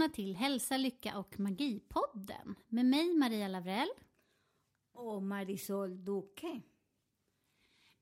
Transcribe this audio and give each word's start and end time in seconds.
Välkomna 0.00 0.14
till 0.14 0.36
Hälsa, 0.36 0.76
Lycka 0.76 1.18
och 1.18 1.34
Magi-podden 1.38 2.54
med 2.68 2.86
mig 2.86 3.14
Maria 3.14 3.48
Lavrell. 3.48 3.88
och 4.92 5.22
Marisol 5.22 6.04
Duque. 6.04 6.60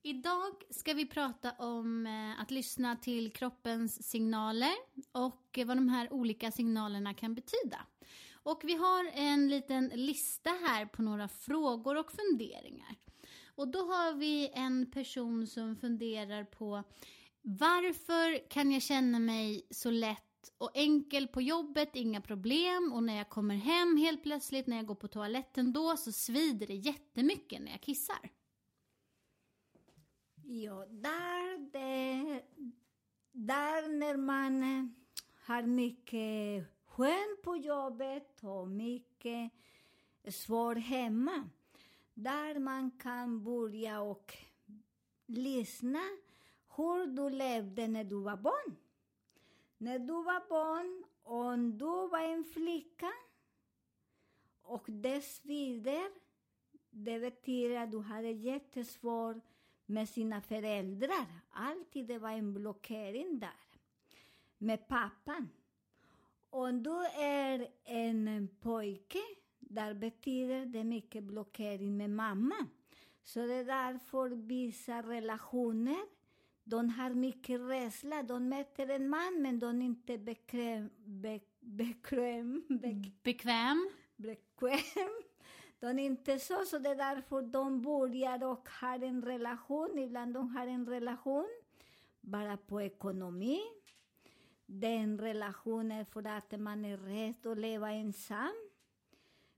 Idag 0.02 0.52
ska 0.70 0.94
vi 0.94 1.06
prata 1.06 1.52
om 1.52 2.06
eh, 2.06 2.40
att 2.40 2.50
lyssna 2.50 2.96
till 2.96 3.32
kroppens 3.32 4.10
signaler 4.10 4.74
och 5.12 5.58
vad 5.66 5.76
de 5.76 5.88
här 5.88 6.12
olika 6.12 6.50
signalerna 6.50 7.14
kan 7.14 7.34
betyda. 7.34 7.86
Och 8.32 8.60
vi 8.64 8.74
har 8.74 9.10
en 9.14 9.48
liten 9.48 9.88
lista 9.94 10.50
här 10.50 10.86
på 10.86 11.02
några 11.02 11.28
frågor 11.28 11.96
och 11.96 12.12
funderingar. 12.12 12.96
Och 13.56 13.68
då 13.68 13.78
har 13.78 14.12
vi 14.14 14.50
en 14.54 14.90
person 14.90 15.46
som 15.46 15.76
funderar 15.76 16.44
på 16.44 16.84
varför 17.42 18.48
kan 18.50 18.72
jag 18.72 18.82
känna 18.82 19.18
mig 19.18 19.66
så 19.70 19.90
lätt 19.90 20.27
och 20.58 20.70
enkel 20.74 21.28
på 21.28 21.42
jobbet, 21.42 21.96
inga 21.96 22.20
problem 22.20 22.92
och 22.92 23.02
när 23.02 23.16
jag 23.16 23.28
kommer 23.28 23.54
hem 23.54 23.96
helt 23.96 24.22
plötsligt 24.22 24.66
när 24.66 24.76
jag 24.76 24.86
går 24.86 24.94
på 24.94 25.08
toaletten 25.08 25.72
då 25.72 25.96
så 25.96 26.12
svider 26.12 26.66
det 26.66 26.74
jättemycket 26.74 27.62
när 27.62 27.70
jag 27.70 27.80
kissar. 27.80 28.30
Ja, 30.44 30.86
där, 30.90 31.58
det, 31.72 32.42
där 33.32 33.88
när 33.88 34.16
man 34.16 34.62
eh, 34.62 34.84
har 35.46 35.62
mycket 35.62 36.64
skönt 36.84 37.42
på 37.42 37.56
jobbet 37.56 38.40
och 38.42 38.68
mycket 38.68 39.52
svårt 40.28 40.78
hemma, 40.78 41.48
där 42.14 42.58
man 42.58 42.90
kan 42.90 43.44
börja 43.44 44.00
och 44.00 44.34
lyssna 45.26 46.02
hur 46.76 47.06
du 47.06 47.30
levde 47.30 47.88
när 47.88 48.04
du 48.04 48.20
var 48.20 48.36
barn. 48.36 48.76
När 49.78 49.98
du 49.98 50.12
var 50.12 50.48
barn, 50.48 51.04
om 51.22 51.78
du 51.78 52.08
var 52.08 52.20
en 52.20 52.44
flicka 52.44 53.12
och 54.62 54.84
det 54.86 55.20
svider, 55.20 56.10
det 56.90 57.20
betyder 57.20 57.76
att 57.76 57.90
du 57.90 58.00
hade 58.00 58.30
jättesvårt 58.30 59.36
med 59.86 60.08
sina 60.08 60.40
föräldrar. 60.40 61.26
Alltid 61.50 62.06
det 62.06 62.18
var 62.18 62.30
en 62.30 62.54
blockering 62.54 63.38
där. 63.38 63.80
Med 64.58 64.88
pappan. 64.88 65.48
Om 66.50 66.82
du 66.82 67.04
är 67.22 67.68
en 67.84 68.48
pojke, 68.60 69.22
där 69.58 69.94
betyder 69.94 70.66
det 70.66 70.84
mycket 70.84 71.24
blockering 71.24 71.96
med 71.96 72.10
mamma. 72.10 72.66
Så 73.22 73.46
det 73.46 73.54
är 73.54 73.64
därför 73.64 74.28
vissa 74.28 75.02
relationer 75.02 76.17
de 76.68 76.90
har 76.90 77.10
mycket 77.10 77.60
rädsla. 77.60 78.22
De 78.22 78.48
möter 78.48 78.88
en 78.90 79.08
man, 79.08 79.42
men 79.42 79.58
de 79.58 79.82
är 79.82 79.86
inte 79.86 80.18
bekväm, 80.18 80.90
be, 81.04 81.40
bekväm, 81.60 82.62
be, 82.68 83.10
Bekväm? 83.22 83.90
bekväm. 84.16 85.22
De 85.80 85.86
är 85.86 85.98
inte 86.04 86.38
så, 86.38 86.64
så 86.64 86.78
det 86.78 86.88
är 86.88 86.96
därför 86.96 87.42
de 87.42 87.82
börjar 87.82 88.44
och 88.44 88.68
har 88.80 89.04
en 89.04 89.22
relation. 89.22 89.98
Ibland 89.98 90.34
de 90.34 90.48
har 90.56 90.66
en 90.66 90.86
relation 90.86 91.48
bara 92.20 92.56
på 92.56 92.82
ekonomi. 92.82 93.60
Den 94.66 95.18
relationen 95.18 96.06
för 96.06 96.26
att 96.26 96.60
man 96.60 96.84
är 96.84 96.96
rädd 96.96 97.46
att 97.46 97.58
leva 97.58 97.90
ensam. 97.92 98.54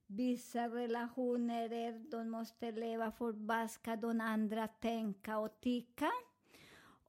Vissa 0.07 0.69
relationer 0.69 1.73
är 1.73 1.93
de 2.11 2.31
måste 2.31 2.73
leva 2.73 3.13
för 3.13 3.33
vad 3.33 3.71
ska 3.71 3.97
de 3.97 4.21
andra 4.21 4.69
tänka 4.69 5.39
och 5.39 5.61
tycka. 5.61 6.11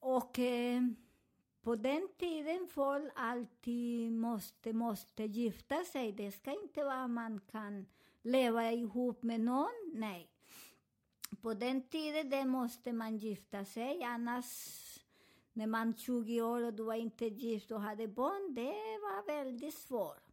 Och 0.02 0.40
eh, 0.40 0.82
på 1.62 1.76
den 1.76 2.08
tiden 2.18 2.68
folk 2.68 3.12
alltid 3.16 4.12
måste, 4.12 4.74
måste 4.74 5.24
gifta 5.24 5.84
sig. 5.84 6.12
Det 6.12 6.32
ska 6.32 6.52
inte 6.52 6.84
vara 6.84 7.08
man 7.08 7.42
kan 7.52 7.86
leva 8.22 8.72
ihop 8.72 9.24
med 9.24 9.40
någon, 9.42 9.92
nej. 9.94 10.30
På 11.42 11.54
den 11.54 11.82
tiden 11.82 12.30
det 12.30 12.46
måste 12.46 12.94
man 12.94 13.18
gifta 13.18 13.66
sig, 13.66 14.04
annars 14.04 14.46
när 15.54 15.68
man 15.68 15.92
var 15.92 15.98
20 15.98 16.42
år 16.42 16.62
och 16.62 16.74
du 16.74 16.84
var 16.84 16.96
inte 16.96 17.26
gift 17.26 17.72
och 17.72 17.82
hade 17.82 18.08
barn, 18.08 18.54
det 18.54 19.00
var 19.02 19.26
väldigt 19.26 19.74
svårt. 19.74 20.32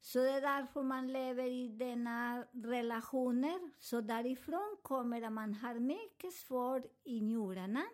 Så 0.00 0.18
det 0.18 0.30
är 0.30 0.40
därför 0.40 0.82
man 0.82 1.12
lever 1.12 1.44
i 1.44 1.68
denna 1.68 2.44
relationer. 2.52 3.70
Så 3.78 4.00
därifrån 4.00 4.76
kommer 4.82 5.22
att 5.22 5.32
man 5.32 5.54
har 5.54 5.74
mycket 5.74 6.32
svårt 6.32 6.82
i 7.04 7.20
njurarna. 7.20 7.84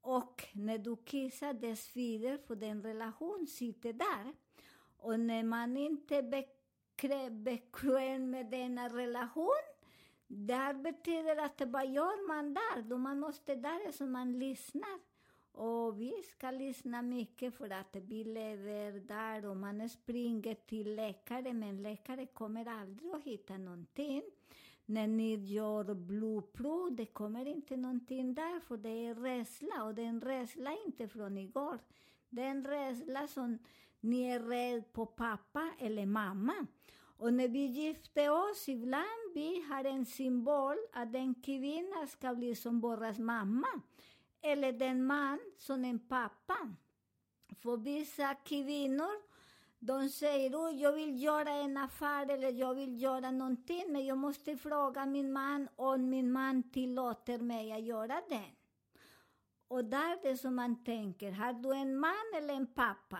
Och 0.00 0.46
när 0.52 0.78
du 0.78 0.96
kissar, 0.96 1.52
det 1.52 1.76
svider 1.76 2.38
för 2.38 2.56
den 2.56 2.82
relation 2.82 3.46
sitter 3.46 3.92
där. 3.92 4.34
Och 4.96 5.20
när 5.20 5.42
man 5.42 5.76
inte 5.76 6.16
är 6.16 6.22
bekväm, 6.22 7.44
bekväm 7.44 8.30
med 8.30 8.50
denna 8.50 8.88
relation, 8.88 9.64
där 10.26 10.74
betyder 10.74 11.36
att 11.36 11.62
vad 11.66 11.90
gör 11.90 12.26
man 12.28 12.54
där? 12.54 12.82
Då 12.82 12.98
man 12.98 13.20
måste 13.20 13.54
där 13.54 13.92
så 13.92 14.06
man 14.06 14.38
lyssnar. 14.38 15.00
Och 15.52 16.00
vi 16.00 16.22
ska 16.22 16.50
lyssna 16.50 17.02
mycket 17.02 17.54
för 17.54 17.70
att 17.70 17.96
vi 17.96 18.24
lever 18.24 18.92
där 18.92 19.46
och 19.46 19.56
man 19.56 19.88
springer 19.88 20.54
till 20.54 20.94
läkare, 20.94 21.52
men 21.52 21.82
läkare 21.82 22.26
kommer 22.26 22.68
aldrig 22.68 23.10
att 23.10 23.22
hitta 23.22 23.58
någonting 23.58 24.22
när 24.90 25.06
ni 25.06 25.34
gör 25.34 25.94
blodprov, 25.94 26.96
det 26.96 27.06
kommer 27.06 27.46
inte 27.46 27.76
någonting 27.76 28.34
där, 28.34 28.60
för 28.60 28.76
det 28.76 29.06
är 29.06 29.14
rädsla. 29.14 29.84
Och 29.84 29.94
det 29.94 30.02
är 30.02 30.20
rädsla 30.20 30.76
inte 30.86 31.08
från 31.08 31.38
igår. 31.38 31.78
Det 32.28 32.42
är 32.42 32.50
en 32.50 32.64
rädsla 32.64 33.26
som 33.26 33.58
ni 34.00 34.22
är 34.22 34.40
rädd 34.40 34.92
på 34.92 35.06
pappa 35.06 35.70
eller 35.78 36.06
mamma. 36.06 36.66
Och 37.00 37.34
när 37.34 37.48
vi 37.48 37.66
gifte 37.66 38.30
oss, 38.30 38.68
ibland 38.68 39.34
vi 39.34 39.64
har 39.68 39.84
en 39.84 40.06
symbol 40.06 40.76
att 40.92 41.14
en 41.14 41.34
kvinna 41.34 42.06
ska 42.06 42.34
bli 42.34 42.54
som 42.54 42.80
våras 42.80 43.18
mamma. 43.18 43.80
Eller 44.42 44.72
den 44.72 45.04
man 45.04 45.38
som 45.56 45.84
en 45.84 45.98
pappa. 45.98 46.74
För 47.62 47.76
vissa 47.76 48.34
kvinnor 48.34 49.29
de 49.82 50.08
säger 50.08 50.68
att 50.68 50.80
jag 50.80 50.92
vill 50.92 51.22
göra 51.22 51.50
en 51.50 51.76
affär 51.76 52.30
eller 52.30 52.52
jag 52.52 52.74
vill 52.74 53.02
göra 53.02 53.30
någonting, 53.30 53.84
men 53.88 54.06
jag 54.06 54.18
måste 54.18 54.56
fråga 54.56 55.06
min 55.06 55.32
man 55.32 55.68
om 55.76 56.08
min 56.08 56.32
man 56.32 56.70
tillåter 56.70 57.38
mig 57.38 57.72
att 57.72 57.82
göra 57.82 58.22
det. 58.28 58.50
Och 59.68 59.84
där 59.84 60.12
är 60.12 60.22
det 60.22 60.36
som 60.36 60.54
man 60.54 60.84
tänker, 60.84 61.32
har 61.32 61.52
du 61.52 61.72
en 61.72 61.96
man 61.96 62.32
eller 62.36 62.54
en 62.54 62.66
pappa? 62.66 63.18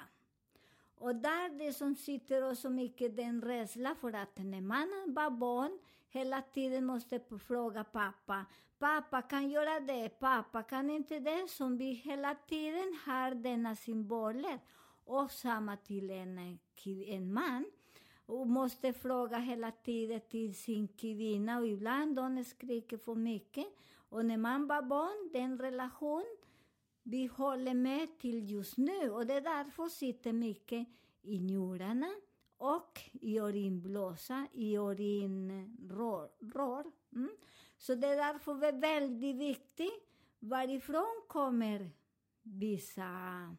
Och 0.95 1.15
där 1.15 1.59
det 1.59 1.73
som 1.73 1.97
sitter 1.97 2.45
och 2.45 2.59
så 2.59 2.71
mycket 2.71 3.17
den 3.17 3.43
rädsla 3.43 3.95
för 3.95 4.13
att 4.13 4.39
när 4.39 4.61
mannen 4.61 5.15
var 5.15 5.31
barn 5.31 5.79
hela 6.09 6.43
tiden 6.43 6.87
måste 6.87 7.21
fråga 7.47 7.85
pappa, 7.85 8.45
pappa 8.79 9.23
kan 9.23 9.51
göra 9.51 9.81
det, 9.81 10.09
pappa 10.09 10.63
kan 10.63 10.91
inte 10.91 11.19
det, 11.19 11.51
som 11.51 11.79
vi 11.79 11.93
hela 11.93 12.35
tiden 12.35 12.99
har 13.07 13.35
denna 13.35 13.77
symboler 13.77 14.59
och 15.05 15.31
samma 15.31 15.77
till 15.77 16.11
en, 16.11 16.59
en 17.07 17.33
man. 17.33 17.65
Och 18.27 18.47
måste 18.47 18.93
fråga 18.93 19.39
hela 19.39 19.71
tiden 19.71 20.21
till 20.29 20.55
sin 20.55 20.89
kvinna 20.89 21.59
och 21.59 21.67
ibland 21.67 22.19
hon 22.19 22.45
skriker 22.45 22.99
för 22.99 23.15
mycket. 23.15 23.67
Och 23.95 24.25
när 24.25 24.37
man 24.37 24.67
var 24.67 24.83
barn, 24.83 25.31
den 25.33 25.59
relation 25.59 26.37
vi 27.03 27.27
håller 27.27 27.75
med 27.75 28.19
till 28.19 28.51
just 28.51 28.77
nu. 28.77 29.11
Och 29.11 29.27
det 29.27 29.35
är 29.35 29.41
därför 29.41 29.89
sitter 29.89 30.33
mycket 30.33 30.89
i 31.23 31.41
njurarna 31.41 32.11
och 32.57 33.01
i 33.13 33.41
urinblåsa, 33.41 34.47
i 34.53 34.77
urinrör. 34.77 36.85
Mm. 37.13 37.31
Så 37.79 37.95
det 37.95 38.07
är 38.07 38.17
därför 38.17 38.55
det 38.55 38.69
är 38.69 38.81
väldigt 38.81 39.37
viktigt 39.37 40.09
varifrån 40.39 41.23
kommer 41.29 41.91
vissa 42.43 43.57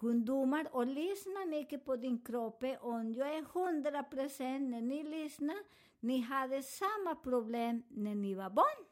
ungdomar 0.00 0.76
och 0.76 0.86
lyssna 0.86 1.44
mycket 1.46 1.84
på 1.84 1.96
din 1.96 2.24
kropp. 2.24 2.64
Om 2.80 3.14
jag 3.14 3.36
är 3.36 3.42
hundra 3.42 4.02
procent 4.02 4.70
när 4.70 4.80
ni 4.80 5.04
lyssnar, 5.04 5.56
ni 6.00 6.20
hade 6.20 6.62
samma 6.62 7.14
problem 7.14 7.82
när 7.88 8.14
ni 8.14 8.34
var 8.34 8.50
barn. 8.50 8.86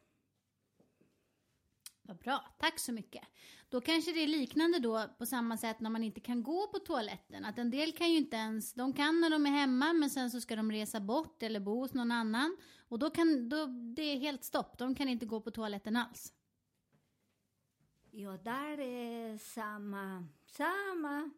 Vad 2.02 2.16
bra, 2.16 2.44
tack 2.58 2.78
så 2.78 2.92
mycket. 2.92 3.22
Då 3.68 3.80
kanske 3.80 4.12
det 4.12 4.20
är 4.20 4.28
liknande 4.28 4.78
då 4.78 5.08
på 5.18 5.26
samma 5.26 5.56
sätt 5.56 5.80
när 5.80 5.90
man 5.90 6.04
inte 6.04 6.20
kan 6.20 6.42
gå 6.42 6.66
på 6.66 6.78
toaletten. 6.78 7.44
Att 7.44 7.58
en 7.58 7.70
del 7.70 7.92
kan 7.92 8.10
ju 8.10 8.16
inte 8.16 8.36
ens, 8.36 8.74
de 8.74 8.92
kan 8.92 9.20
när 9.20 9.30
de 9.30 9.46
är 9.46 9.50
hemma 9.50 9.92
men 9.92 10.10
sen 10.10 10.30
så 10.30 10.40
ska 10.40 10.56
de 10.56 10.72
resa 10.72 11.00
bort 11.00 11.42
eller 11.42 11.60
bo 11.60 11.80
hos 11.80 11.94
någon 11.94 12.12
annan. 12.12 12.56
Och 12.88 12.98
då 12.98 13.10
kan, 13.10 13.48
då, 13.48 13.66
det 13.66 14.02
är 14.02 14.18
helt 14.18 14.44
stopp, 14.44 14.78
de 14.78 14.94
kan 14.94 15.08
inte 15.08 15.26
gå 15.26 15.40
på 15.40 15.50
toaletten 15.50 15.96
alls. 15.96 16.32
Ja, 18.10 18.36
där 18.36 18.80
är 18.80 19.38
samma, 19.38 20.24
samma. 20.56 21.30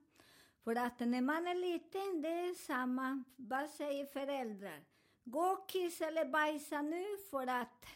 För 0.64 0.76
att 0.76 1.00
när 1.00 1.20
man 1.20 1.46
är 1.46 1.54
liten, 1.54 2.22
det 2.22 2.28
är 2.28 2.54
samma. 2.54 3.24
Vad 3.36 3.70
säger 3.70 4.06
föräldrar? 4.06 4.84
Gå 5.24 5.40
och 5.40 5.68
kissa 5.68 6.06
eller 6.06 6.24
bajsa 6.24 6.82
nu 6.82 7.04
för 7.30 7.46
att 7.46 7.86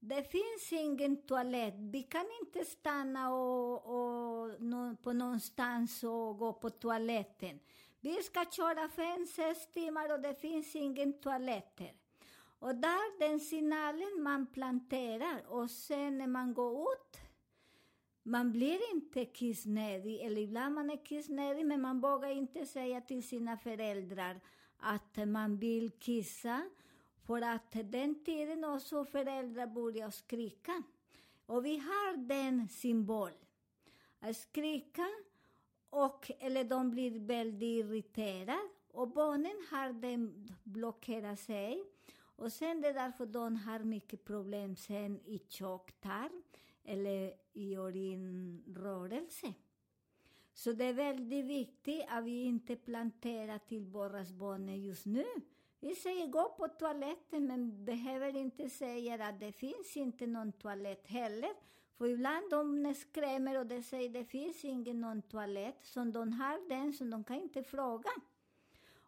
det 0.00 0.22
finns 0.22 0.72
ingen 0.72 1.16
toalett. 1.26 1.74
Vi 1.78 2.02
kan 2.02 2.26
inte 2.40 2.64
stanna 2.64 3.34
och, 3.34 3.74
och, 3.74 4.50
på 5.02 5.12
någonstans 5.12 6.04
och 6.04 6.38
gå 6.38 6.52
på 6.52 6.70
toaletten. 6.70 7.60
Vi 8.00 8.22
ska 8.22 8.44
köra 8.44 8.88
fem, 8.88 9.26
sex 9.26 9.66
timmar 9.72 10.12
och 10.12 10.20
det 10.20 10.34
finns 10.34 10.76
ingen 10.76 11.20
toaletter. 11.20 11.92
Och 12.58 12.74
där 12.74 13.18
den 13.18 13.40
signalen 13.40 14.22
man 14.22 14.46
planterar 14.46 15.46
och 15.46 15.70
sen 15.70 16.18
när 16.18 16.26
man 16.26 16.54
går 16.54 16.92
ut 16.92 17.21
man 18.22 18.52
blir 18.52 18.94
inte 18.94 19.24
kissnödig, 19.24 20.20
eller 20.20 20.40
ibland 20.40 20.74
man 20.74 20.90
är 20.90 21.04
kissnödig, 21.04 21.66
men 21.66 21.80
man 21.80 22.00
vågar 22.00 22.28
inte 22.28 22.66
säga 22.66 23.00
till 23.00 23.28
sina 23.28 23.56
föräldrar 23.56 24.40
att 24.76 25.28
man 25.28 25.56
vill 25.56 25.90
kissa, 25.90 26.70
för 27.26 27.42
att 27.42 27.72
den 27.84 28.24
tiden 28.24 28.64
också 28.64 29.04
föräldrar 29.04 29.66
börjar 29.66 30.10
skrika. 30.10 30.82
Och 31.46 31.64
vi 31.64 31.76
har 31.76 32.16
den 32.16 32.68
symbol. 32.68 33.30
Att 34.20 34.36
skrika, 34.36 35.06
och, 35.90 36.30
eller 36.38 36.64
de 36.64 36.90
blir 36.90 37.18
väldigt 37.18 37.84
irriterade, 37.84 38.58
och 38.92 39.08
barnen 39.08 39.66
har 39.70 39.92
den 39.92 40.48
blockerat 40.62 41.40
sig. 41.40 41.84
Och 42.36 42.52
sen 42.52 42.80
det 42.80 42.88
är 42.88 42.94
därför 42.94 43.26
de 43.26 43.56
har 43.56 43.78
mycket 43.78 44.24
problem 44.24 44.76
sen 44.76 45.20
i 45.24 45.38
tjocktarm 45.48 46.42
eller 46.84 47.34
i 47.52 47.76
urinrörelse. 47.76 49.54
Så 50.54 50.72
det 50.72 50.84
är 50.84 50.92
väldigt 50.92 51.44
viktigt 51.44 52.04
att 52.08 52.24
vi 52.24 52.42
inte 52.42 52.76
planterar 52.76 53.58
till 53.58 53.84
våra 53.84 54.24
barn 54.24 54.82
just 54.82 55.06
nu. 55.06 55.24
Vi 55.80 55.94
säger 55.94 56.26
gå 56.26 56.54
på 56.58 56.68
toaletten, 56.68 57.46
men 57.46 57.84
behöver 57.84 58.36
inte 58.36 58.70
säga 58.70 59.26
att 59.26 59.40
det 59.40 59.52
finns 59.52 59.96
inte 59.96 60.26
någon 60.26 60.52
toalett 60.52 61.06
heller. 61.06 61.50
För 61.98 62.06
ibland 62.06 62.50
de 62.50 62.94
skrämmer 62.94 63.58
och 63.58 63.66
de 63.66 63.82
säger 63.82 64.08
att 64.08 64.14
det 64.14 64.24
finns 64.24 64.64
ingen 64.64 65.00
någon 65.00 65.22
toalett, 65.22 65.78
så 65.82 66.04
de 66.04 66.32
har 66.32 66.68
den, 66.68 66.92
så 66.92 67.04
de 67.04 67.24
kan 67.24 67.36
inte 67.36 67.62
fråga. 67.62 68.10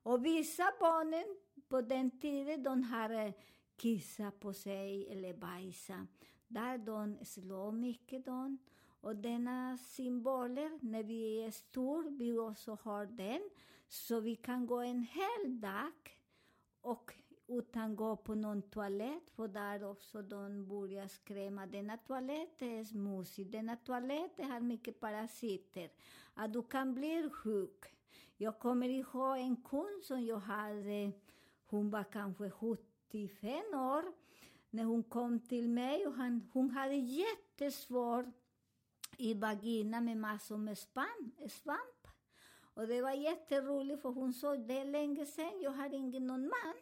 Och 0.03 0.27
vissa 0.27 0.73
barnen 0.81 1.37
på 1.69 1.81
den 1.81 2.21
tiden, 2.21 2.63
de 2.63 2.83
har 2.83 3.11
eh, 3.11 3.33
kissat 3.77 4.41
på 4.41 4.53
sig 4.53 5.09
eller 5.13 5.35
bajsat. 5.35 6.09
Där 6.49 6.79
de 6.79 7.25
slår 7.25 7.73
mycket. 7.73 8.25
De. 8.25 8.59
Och 9.01 9.17
denna 9.17 9.79
symboler, 9.79 10.79
när 10.83 11.03
vi 11.03 11.45
är 11.45 11.51
stor, 11.51 12.05
vi 12.19 12.39
också 12.39 12.79
har 12.83 13.07
den. 13.07 13.51
Så 13.89 14.21
vi 14.21 14.37
kan 14.37 14.67
gå 14.67 14.81
en 14.81 15.03
hel 15.03 15.61
dag 15.61 16.19
och 16.81 17.15
utan 17.49 17.97
gå 17.97 18.17
på 18.17 18.35
någon 18.35 18.63
toalett, 18.63 19.31
för 19.31 19.49
där 19.49 19.85
också 19.85 20.23
de 20.23 20.69
börjar 20.69 21.09
skrämma. 21.09 21.67
Denna 21.67 21.97
toalett 21.97 22.63
är 22.63 22.85
smutsig, 22.85 23.51
denna 23.51 23.77
toalett 23.77 24.39
har 24.39 24.61
mycket 24.61 25.01
parasiter. 25.01 25.91
Att 26.35 26.53
du 26.53 26.63
kan 26.63 26.95
bli 26.95 27.31
sjuk. 27.31 27.85
Jag 28.37 28.59
kommer 28.59 28.89
ihåg 28.89 29.39
en 29.39 29.57
kund 29.57 30.05
som 30.05 30.25
jag 30.25 30.39
hade, 30.39 31.13
hon 31.67 31.91
var 31.91 32.05
kanske 32.05 32.51
75 32.51 33.75
år, 33.75 34.05
när 34.75 34.85
hon 34.85 35.03
kom 35.03 35.41
till 35.41 35.69
mig 35.69 36.07
och 36.07 36.15
han, 36.15 36.51
hon 36.53 36.71
hade 36.71 36.95
jättesvårt 36.95 38.27
i 39.19 39.35
vagina 39.35 40.01
med 40.01 40.17
massor 40.17 40.57
med 40.57 40.79
span, 40.79 41.33
svamp. 41.49 42.09
Och 42.75 42.87
det 42.87 43.03
var 43.03 43.13
jätteroligt 43.13 44.03
för 44.03 44.09
hon 44.09 44.33
sa 44.33 44.57
det 44.57 44.79
är 44.79 44.85
länge 44.85 45.27
sedan, 45.27 45.61
jag 45.63 45.71
har 45.71 45.95
ingen 45.95 46.27
någon 46.27 46.41
man. 46.41 46.75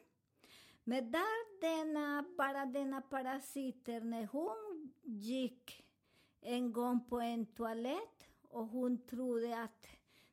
Men 0.85 1.11
där 1.13 1.61
denna, 1.61 2.25
bara 2.39 2.67
denna 2.67 3.01
parasiter, 3.01 4.01
när 4.01 4.27
hon 4.27 4.93
gick 5.03 5.85
en 6.41 6.73
gång 6.73 7.05
på 7.09 7.21
en 7.21 7.47
toalett 7.47 8.27
och 8.43 8.67
hon 8.67 9.07
trodde 9.07 9.63
att 9.63 9.87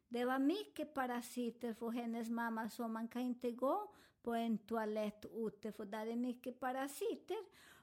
det 0.07 0.25
var 0.25 0.39
mycket 0.39 0.93
parasiter 0.93 1.73
för 1.73 1.89
hennes 1.89 2.29
mamma, 2.29 2.69
så 2.69 2.87
man 2.87 3.07
kan 3.07 3.21
inte 3.21 3.51
gå 3.51 3.93
på 4.23 4.33
en 4.33 4.57
toalett 4.57 5.25
ute, 5.33 5.71
för 5.71 5.85
där 5.85 6.07
är 6.07 6.15
mycket 6.15 6.59
parasiter. 6.59 7.37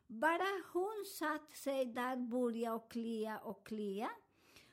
Bara 0.06 0.62
hon 0.72 1.04
satt 1.18 1.56
sig 1.56 1.84
där 1.84 2.16
började 2.16 2.76
och 2.76 2.90
klia 2.90 3.38
och 3.38 3.66
klia. 3.66 4.10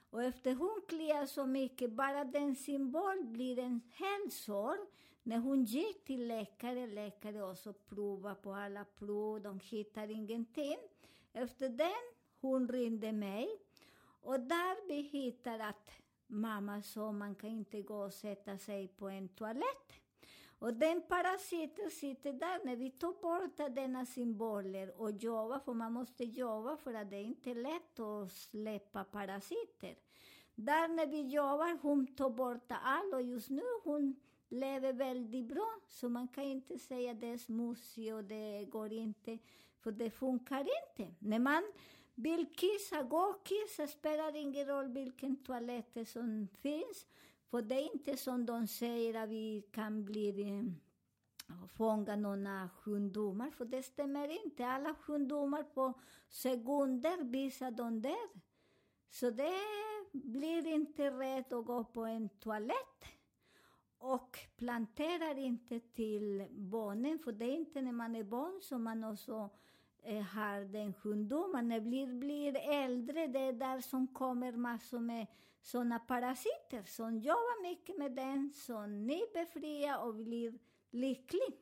Och 0.09 0.23
efter 0.23 0.53
hon 0.53 0.81
kliar 0.87 1.25
så 1.25 1.45
mycket, 1.45 1.91
bara 1.91 2.23
den 2.23 2.55
symbol 2.55 3.23
blir 3.23 3.59
en 3.59 3.81
hälsor. 3.91 4.77
När 5.23 5.37
hon 5.37 5.63
gick 5.63 6.05
till 6.05 6.27
läkare, 6.27 6.87
läkare 6.87 7.43
också 7.43 7.73
provade 7.73 8.35
på 8.35 8.53
alla 8.53 8.85
prov, 8.85 9.41
de 9.41 9.59
hittar 9.59 10.11
ingenting. 10.11 10.77
Efter 11.33 11.69
den, 11.69 12.03
hon 12.41 12.67
ringde 12.67 13.11
mig. 13.11 13.59
Och 14.21 14.39
där 14.39 14.87
vi 14.87 15.01
hittar 15.01 15.59
att 15.59 15.91
mamma 16.27 16.81
sa 16.81 17.11
man 17.11 17.35
kan 17.35 17.49
inte 17.49 17.81
gå 17.81 18.03
och 18.03 18.13
sätta 18.13 18.57
sig 18.57 18.87
på 18.87 19.09
en 19.09 19.29
toalett. 19.29 20.02
Och 20.63 20.73
den 20.73 21.01
parasiten 21.01 21.91
sitter 21.91 22.33
där 22.33 22.65
när 22.65 22.75
vi 22.75 22.89
tar 22.91 23.21
bort 23.21 23.75
denna 23.75 24.05
symboler 24.05 25.01
och 25.01 25.11
jobbar, 25.11 25.59
för 25.59 25.73
man 25.73 25.93
måste 25.93 26.23
jobba 26.23 26.77
för 26.77 26.93
att 26.93 27.09
det 27.09 27.15
är 27.15 27.23
inte 27.23 27.53
lätt 27.53 27.99
att 27.99 28.31
släppa 28.31 29.03
parasiter. 29.03 29.95
Där 30.55 30.87
när 30.87 31.07
vi 31.07 31.21
jobbar, 31.21 31.77
hon 31.81 32.07
tar 32.15 32.29
bort 32.29 32.71
allt 32.83 33.13
och 33.13 33.21
just 33.21 33.49
nu 33.49 33.61
hon 33.83 34.15
lever 34.49 34.93
väldigt 34.93 35.45
bra. 35.45 35.79
Så 35.87 36.09
man 36.09 36.27
kan 36.27 36.43
inte 36.43 36.79
säga 36.79 37.11
att 37.11 37.21
det 37.21 37.27
är 37.27 37.37
smutsigt 37.37 38.13
och 38.13 38.23
det 38.23 38.65
går 38.65 38.93
inte, 38.93 39.37
för 39.79 39.91
det 39.91 40.09
funkar 40.09 40.59
inte. 40.59 41.15
När 41.19 41.39
man 41.39 41.63
vill 42.15 42.45
kissa, 42.55 43.03
gå 43.03 43.17
och 43.17 43.45
kissa, 43.45 43.87
spelar 43.87 44.35
ingen 44.35 44.65
roll 44.65 44.87
vilken 44.87 45.35
toalett 45.35 46.07
som 46.07 46.47
finns. 46.61 47.07
För 47.53 47.61
det 47.61 47.75
är 47.75 47.93
inte 47.93 48.17
som 48.17 48.45
de 48.45 48.67
säger 48.67 49.23
att 49.23 49.29
vi 49.29 49.61
kan 49.71 50.05
bli 50.05 50.41
eh, 51.49 51.65
fånga 51.77 52.15
några 52.15 52.69
sjukdomar, 52.69 53.51
för 53.51 53.65
det 53.65 53.83
stämmer 53.83 54.45
inte. 54.45 54.67
Alla 54.67 54.95
sjukdomar 54.95 55.63
på 55.63 55.93
sekunder 56.29 57.23
visar 57.23 57.71
de 57.71 58.01
där. 58.01 58.29
Så 59.09 59.29
det 59.29 59.53
blir 60.11 60.67
inte 60.67 61.11
rätt 61.11 61.53
att 61.53 61.65
gå 61.65 61.83
på 61.83 62.05
en 62.05 62.29
toalett. 62.29 63.03
Och 63.97 64.39
planterar 64.57 65.37
inte 65.37 65.79
till 65.79 66.47
barnen, 66.51 67.19
för 67.19 67.31
det 67.31 67.45
är 67.45 67.55
inte 67.55 67.81
när 67.81 67.91
man 67.91 68.15
är 68.15 68.23
barn 68.23 68.61
som 68.61 68.83
man 68.83 69.03
också 69.03 69.49
eh, 70.03 70.21
har 70.21 70.61
den 70.61 70.93
sjukdomen. 70.93 71.67
När 71.67 71.79
man 71.79 71.89
blir, 71.89 72.07
blir 72.07 72.57
äldre, 72.57 73.27
det 73.27 73.39
är 73.39 73.53
där 73.53 73.81
som 73.81 74.07
kommer 74.07 74.51
massor 74.51 74.99
med 74.99 75.27
sådana 75.63 75.99
parasiter 75.99 76.83
som 76.83 77.17
jobbar 77.19 77.61
mycket 77.61 77.97
med 77.97 78.11
den, 78.11 78.53
som 78.53 79.07
ni 79.07 79.23
befriar 79.33 80.05
och 80.05 80.15
blir 80.15 80.59
lycklig. 80.91 81.59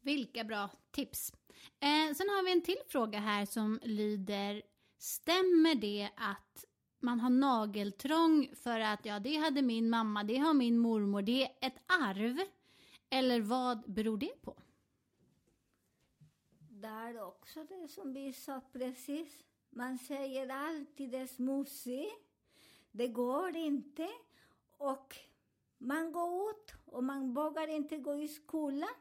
Vilka 0.00 0.44
bra 0.44 0.70
tips. 0.90 1.32
Eh, 1.80 2.14
sen 2.14 2.28
har 2.28 2.44
vi 2.44 2.52
en 2.52 2.62
till 2.62 2.82
fråga 2.88 3.18
här 3.18 3.46
som 3.46 3.80
lyder 3.82 4.62
Stämmer 4.98 5.74
det 5.74 6.10
att 6.16 6.64
man 7.00 7.20
har 7.20 7.30
nageltrång 7.30 8.50
för 8.54 8.80
att 8.80 9.04
ja, 9.04 9.18
det 9.18 9.36
hade 9.36 9.62
min 9.62 9.90
mamma, 9.90 10.24
det 10.24 10.36
har 10.36 10.54
min 10.54 10.78
mormor, 10.78 11.22
det 11.22 11.44
är 11.44 11.66
ett 11.66 11.78
arv? 11.86 12.38
Eller 13.10 13.40
vad 13.40 13.92
beror 13.92 14.18
det 14.18 14.42
på? 14.42 14.56
Det 16.70 16.88
är 16.88 17.22
också 17.22 17.64
det 17.64 17.88
som 17.88 18.12
vi 18.12 18.32
sa 18.32 18.60
precis. 18.72 19.47
Man 19.78 19.98
säger 19.98 20.48
alltid 20.48 21.10
det 21.10 21.18
är 21.18 21.26
smutsigt. 21.26 22.12
Det 22.90 23.08
går 23.08 23.56
inte. 23.56 24.08
Och 24.76 25.16
man 25.78 26.12
går 26.12 26.50
ut 26.50 26.74
och 26.84 27.04
man 27.04 27.34
vågar 27.34 27.68
inte 27.68 27.96
gå 27.96 28.14
i 28.14 28.28
skolan. 28.28 28.94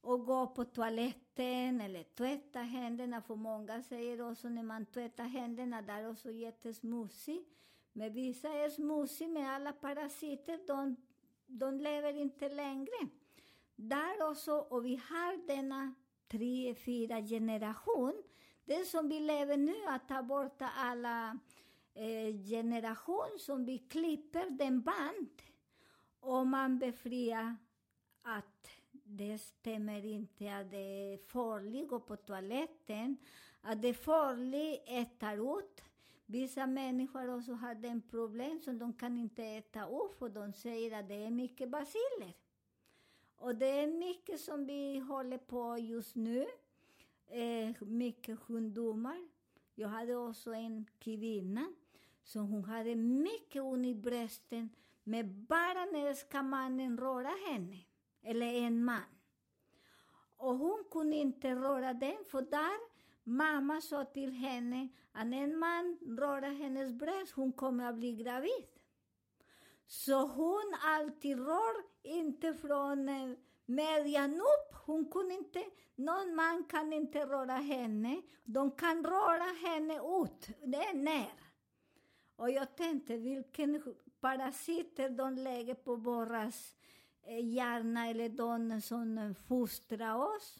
och 0.00 0.26
gå 0.26 0.46
på 0.46 0.64
toaletten 0.64 1.80
eller 1.80 2.02
tvätta 2.02 2.58
händerna. 2.58 3.22
För 3.22 3.34
många 3.36 3.82
säger 3.82 4.30
också 4.30 4.48
när 4.48 4.62
man 4.62 4.86
tvättar 4.86 5.24
händerna, 5.24 5.82
där 5.82 5.98
är 5.98 6.10
också 6.10 6.30
jättesmutsigt. 6.30 7.48
Men 7.92 8.12
vissa 8.12 8.48
är 8.48 8.70
smutsiga 8.70 9.28
med 9.28 9.54
alla 9.54 9.72
parasiter, 9.72 10.60
de, 10.66 10.96
de 11.46 11.80
lever 11.80 12.16
inte 12.16 12.48
längre. 12.48 13.08
Där 13.76 14.30
också, 14.30 14.52
och 14.52 14.84
vi 14.84 14.96
har 14.96 15.46
denna 15.46 15.94
tre, 16.28 16.74
fyra 16.74 17.22
generation, 17.22 18.22
det 18.72 18.84
som 18.84 19.08
vi 19.08 19.20
lever 19.20 19.56
nu, 19.56 19.74
att 19.86 20.08
ta 20.08 20.22
bort 20.22 20.62
alla 20.76 21.38
eh, 21.94 22.36
generation 22.48 23.38
som 23.38 23.64
vi 23.64 23.78
klipper 23.78 24.50
den 24.50 24.82
band 24.82 25.42
och 26.20 26.46
man 26.46 26.78
befriar 26.78 27.56
att 28.22 28.68
det 29.04 29.38
stämmer 29.38 30.04
inte 30.04 30.56
att 30.56 30.70
det 30.70 31.12
är 31.12 31.18
farligt 31.18 31.82
att 31.82 31.88
gå 31.88 32.00
på 32.00 32.16
toaletten, 32.16 33.16
att 33.60 33.82
det 33.82 33.88
är 33.88 33.94
farligt 33.94 34.82
att 34.82 34.88
äta 34.88 35.32
ut. 35.32 35.82
Vissa 36.26 36.66
människor 36.66 37.36
också 37.36 37.52
har 37.52 37.74
den 37.74 38.02
problem 38.02 38.60
som 38.60 38.78
de 38.78 38.92
kan 38.92 39.18
inte 39.18 39.44
äta 39.44 39.86
upp 39.86 40.18
för 40.18 40.28
de 40.28 40.52
säger 40.52 40.98
att 40.98 41.08
det 41.08 41.14
är 41.24 41.30
mycket 41.30 41.70
baciller. 41.70 42.34
Och 43.36 43.54
det 43.54 43.66
är 43.66 43.86
mycket 43.86 44.40
som 44.40 44.66
vi 44.66 44.98
håller 44.98 45.38
på 45.38 45.78
just 45.78 46.14
nu. 46.14 46.46
Eh, 47.34 47.74
mycket 47.80 48.38
sjukdomar. 48.38 49.28
Jag 49.74 49.88
hade 49.88 50.16
också 50.16 50.54
en 50.54 50.86
kvinna 50.98 51.72
som 52.22 52.46
hon 52.46 52.64
hade 52.64 52.94
mycket 52.94 53.62
ont 53.62 53.86
i 53.86 53.94
brösten, 53.94 54.68
men 55.04 55.44
bara 55.44 55.84
när 55.84 56.14
ska 56.14 56.42
mannen 56.42 56.98
röra 56.98 57.32
henne, 57.48 57.78
eller 58.22 58.46
en 58.46 58.84
man. 58.84 59.02
Och 60.36 60.58
hon 60.58 60.84
kunde 60.90 61.16
inte 61.16 61.54
röra 61.54 61.94
den, 61.94 62.24
för 62.26 62.42
där 62.42 62.78
mamma 63.24 63.80
sa 63.80 64.04
till 64.04 64.32
henne 64.32 64.88
att 65.12 65.32
en 65.32 65.58
man 65.58 65.98
rör 66.18 66.42
hennes 66.42 66.92
bröst, 66.92 67.32
hon 67.32 67.52
kommer 67.52 67.84
att 67.84 67.96
bli 67.96 68.12
gravid. 68.12 68.66
Så 69.86 70.26
hon 70.26 70.74
alltid 70.82 71.38
rör, 71.38 71.84
inte 72.02 72.54
från 72.54 73.08
eh, 73.08 73.36
eh, 73.78 73.84
medjan 73.84 74.34
upp. 74.34 74.76
Hon 74.86 75.10
kunde 75.10 75.34
inte, 75.34 75.64
någon 75.94 76.34
man 76.34 76.64
kan 76.64 76.92
inte 76.92 77.26
röra 77.26 77.56
henne. 77.56 78.22
De 78.44 78.70
kan 78.70 79.04
röra 79.04 79.68
henne 79.68 79.94
ut, 79.94 80.48
det 80.64 80.76
är 80.76 80.94
ner. 80.94 81.32
Och 82.36 82.50
jag 82.50 82.76
tänkte 82.76 83.16
vilken 83.16 83.82
parasiter 84.20 85.10
de 85.10 85.34
lägger 85.34 85.74
på 85.74 85.96
våras 85.96 86.76
hjärna 87.26 88.04
eh, 88.04 88.10
eller 88.10 88.28
de 88.28 88.80
som 88.80 89.18
eh, 89.18 89.32
fostrar 89.34 90.16
oss. 90.16 90.58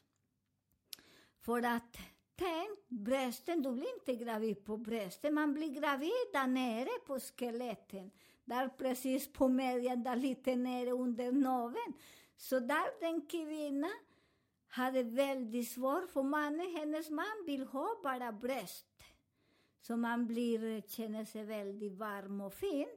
För 1.41 1.63
att 1.63 1.97
tänk, 2.37 2.89
brösten, 2.89 3.63
du 3.63 3.73
blir 3.73 3.95
inte 3.95 4.25
gravid 4.25 4.65
på 4.65 4.77
brösten, 4.77 5.35
man 5.35 5.55
blir 5.55 5.69
gravid 5.69 6.27
där 6.33 6.47
nere 6.47 6.91
på 7.07 7.21
skeletten. 7.21 8.11
Där 8.45 8.69
precis 8.69 9.33
på 9.33 9.49
medjan, 9.49 10.03
där 10.03 10.17
lite 10.17 10.57
nere 10.57 10.91
under 10.91 11.33
naveln. 11.33 11.93
Så 12.43 12.61
där 12.61 13.01
den 13.01 13.27
kvinnan 13.27 13.99
hade 14.69 15.03
väldigt 15.03 15.69
svårt, 15.69 16.11
för 16.11 16.23
mannen, 16.23 16.77
hennes 16.77 17.11
man 17.11 17.45
vill 17.47 17.67
ha 17.67 18.01
bara 18.03 18.33
bröst. 18.33 18.87
Så 19.81 19.97
man 19.97 20.27
blir, 20.27 20.81
känner 20.81 21.25
sig 21.25 21.45
väldigt 21.45 21.93
varm 21.93 22.41
och 22.41 22.55
fin. 22.55 22.89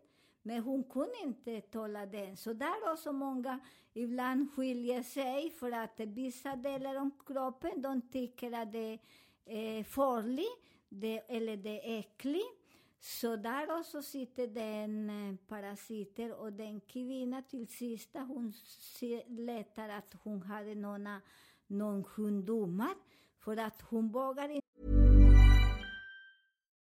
Men 0.42 0.64
hon 0.64 0.84
kunde 0.84 1.18
inte 1.24 1.62
tåla 1.62 2.06
den. 2.06 2.38
Så 2.38 2.54
där 2.54 2.92
också 2.92 3.14
många 3.14 3.60
ibland 3.94 4.54
skiljer 4.56 5.04
sig 5.04 5.50
för 5.50 5.72
att 5.72 6.00
vissa 6.00 6.56
delar 6.56 6.96
av 6.96 7.10
kroppen, 7.26 7.82
de 7.82 8.02
tycker 8.02 8.52
att 8.52 8.72
det 8.72 9.00
är 9.46 9.84
farligt 9.84 10.64
det, 10.90 11.18
eller 11.18 11.58
det 11.58 11.96
är 11.96 12.00
äckligt. 12.00 12.65
Så 13.08 13.36
där 13.36 13.80
också 13.80 14.02
sitter 14.02 14.48
den 14.48 15.38
parasiter 15.48 16.32
och 16.42 16.54
den 16.54 16.82
kvinna 16.82 17.42
till 17.42 17.68
sist, 17.68 18.10
hon 18.14 18.54
letar 19.28 19.90
att 19.90 20.16
hon 20.24 20.42
hade 20.42 20.76
några, 20.76 21.22
någon 21.68 22.04
sjukdomar 22.04 22.94
för 23.44 23.58
att 23.58 23.82
hon 23.82 24.12
vågar 24.12 24.50
inte 24.50 24.66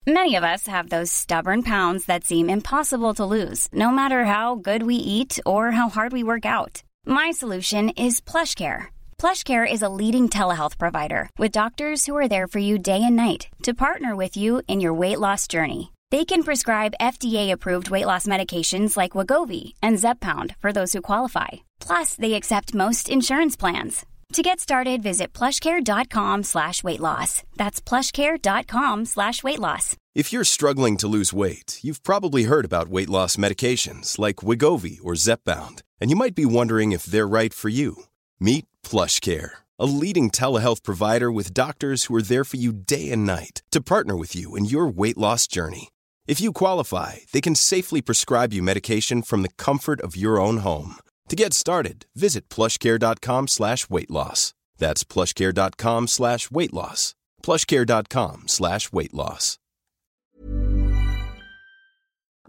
Many 0.06 0.36
of 0.36 0.44
us 0.44 0.66
have 0.68 0.88
those 0.88 1.10
stubborn 1.12 1.62
pounds 1.62 2.06
that 2.06 2.24
seem 2.24 2.50
impossible 2.50 3.14
to 3.14 3.24
lose, 3.24 3.68
no 3.72 3.90
matter 3.90 4.24
how 4.24 4.54
good 4.54 4.82
we 4.82 4.94
eat 4.94 5.40
or 5.46 5.70
how 5.70 5.88
hard 5.88 6.12
we 6.12 6.22
work 6.22 6.44
out. 6.44 6.82
My 7.06 7.32
solution 7.32 7.90
is 7.90 8.20
PlushCare. 8.20 8.84
PlushCare 9.18 9.72
is 9.72 9.82
a 9.82 9.88
leading 9.88 10.28
telehealth 10.28 10.78
provider 10.78 11.28
with 11.38 11.58
doctors 11.60 12.06
who 12.06 12.16
are 12.16 12.28
there 12.28 12.46
for 12.46 12.60
you 12.60 12.78
day 12.78 13.02
and 13.02 13.16
night 13.16 13.48
to 13.62 13.72
partner 13.74 14.14
with 14.14 14.36
you 14.36 14.60
in 14.68 14.80
your 14.80 14.92
weight 15.00 15.18
loss 15.18 15.48
journey. 15.48 15.93
They 16.14 16.24
can 16.24 16.44
prescribe 16.44 17.00
FDA-approved 17.00 17.90
weight 17.90 18.06
loss 18.06 18.28
medications 18.28 18.96
like 18.96 19.16
Wagovi 19.16 19.72
and 19.82 19.96
Zepbound 19.96 20.54
for 20.60 20.70
those 20.72 20.92
who 20.92 21.00
qualify. 21.02 21.48
Plus, 21.80 22.14
they 22.14 22.34
accept 22.34 22.72
most 22.72 23.08
insurance 23.08 23.56
plans. 23.56 24.06
To 24.34 24.42
get 24.42 24.60
started, 24.60 25.02
visit 25.02 25.32
plushcare.com 25.32 26.44
slash 26.44 26.84
weight 26.84 27.00
loss. 27.00 27.42
That's 27.56 27.80
plushcare.com 27.80 29.06
slash 29.06 29.42
weight 29.42 29.58
loss. 29.58 29.96
If 30.14 30.32
you're 30.32 30.44
struggling 30.44 30.96
to 30.98 31.08
lose 31.08 31.32
weight, 31.32 31.80
you've 31.82 32.04
probably 32.04 32.44
heard 32.44 32.64
about 32.64 32.88
weight 32.88 33.10
loss 33.10 33.34
medications 33.34 34.16
like 34.16 34.36
Wigovi 34.36 34.98
or 35.02 35.14
Zepbound, 35.14 35.82
and 36.00 36.10
you 36.10 36.16
might 36.16 36.36
be 36.36 36.46
wondering 36.46 36.92
if 36.92 37.04
they're 37.06 37.34
right 37.40 37.52
for 37.52 37.70
you. 37.70 38.04
Meet 38.38 38.66
PlushCare, 38.84 39.50
a 39.80 39.84
leading 39.86 40.30
telehealth 40.30 40.84
provider 40.84 41.32
with 41.32 41.52
doctors 41.52 42.04
who 42.04 42.14
are 42.14 42.22
there 42.22 42.44
for 42.44 42.58
you 42.58 42.72
day 42.72 43.10
and 43.10 43.26
night 43.26 43.62
to 43.72 43.80
partner 43.80 44.16
with 44.16 44.36
you 44.36 44.54
in 44.54 44.64
your 44.64 44.86
weight 44.86 45.18
loss 45.18 45.48
journey. 45.48 45.88
If 46.26 46.40
you 46.40 46.52
qualify, 46.52 47.16
they 47.32 47.42
can 47.42 47.54
safely 47.54 48.00
prescribe 48.00 48.54
you 48.54 48.62
medication 48.62 49.20
from 49.22 49.42
the 49.42 49.50
comfort 49.56 50.00
of 50.00 50.16
your 50.16 50.40
own 50.40 50.58
home. 50.58 50.96
To 51.28 51.36
get 51.36 51.52
started, 51.52 52.06
visit 52.14 52.48
plushcare.com 52.48 53.48
slash 53.48 53.90
weight 53.90 54.10
loss. 54.10 54.54
That's 54.78 55.04
plushcare.com 55.04 56.08
slash 56.08 56.50
weight 56.50 56.72
loss. 56.72 57.14
Plushcare.com 57.42 58.48
slash 58.48 58.90
weight 58.92 59.12
loss. 59.12 59.58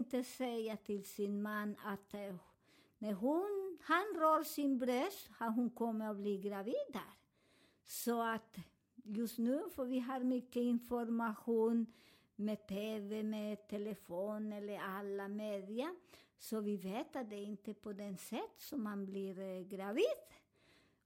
Inte 0.00 0.24
säga 0.24 0.76
till 0.76 1.04
sin 1.04 1.42
man 1.42 1.76
att 1.84 2.14
eh, 2.14 2.34
när 2.98 3.12
hon, 3.12 3.78
han 3.82 4.04
rör 4.18 4.44
sin 4.44 4.78
bröst, 4.78 5.28
hon 5.38 5.70
kommer 5.70 6.10
att 6.10 6.16
bli 6.16 6.38
gravid 6.38 6.86
där. 6.92 7.14
Så 7.86 8.22
att 8.22 8.56
just 9.04 9.38
nu, 9.38 9.62
för 9.74 9.84
vi 9.84 9.98
har 9.98 10.20
mycket 10.20 10.62
information 10.62 11.86
med 12.36 12.66
tv, 12.66 13.22
med 13.22 13.68
telefon 13.68 14.52
eller 14.52 14.78
alla 14.78 15.28
media. 15.28 15.94
Så 16.38 16.60
vi 16.60 16.76
vet 16.76 17.16
att 17.16 17.30
det 17.30 17.42
inte 17.42 17.70
är 17.70 17.74
på 17.74 17.92
den 17.92 18.16
sätt 18.16 18.54
som 18.58 18.82
man 18.82 19.06
blir 19.06 19.40
eh, 19.40 19.60
gravid. 19.60 20.26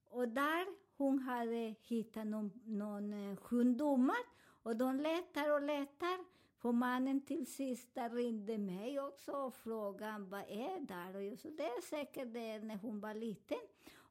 Och 0.09 0.29
där 0.29 0.67
hon 0.97 1.19
hade 1.19 1.75
hittat 1.81 2.27
någon, 2.27 2.51
någon 2.65 3.13
eh, 3.13 3.37
sjukdomar 3.37 4.25
och 4.63 4.77
de 4.77 5.01
letar 5.01 5.51
och 5.55 5.63
letar. 5.63 6.41
För 6.59 6.73
mannen 6.73 7.21
till 7.21 7.47
sist 7.47 7.99
ringde 8.11 8.59
mig 8.59 9.01
också 9.01 9.33
och 9.33 9.55
frågade 9.55 10.25
vad 10.25 10.41
är 10.41 10.81
det 10.81 11.19
Och 11.19 11.25
jag 11.25 11.39
sa, 11.39 11.49
det 11.51 11.65
är 11.65 11.81
säkert 11.81 12.33
det 12.33 12.59
när 12.59 12.77
hon 12.77 13.01
var 13.01 13.15
liten. 13.15 13.59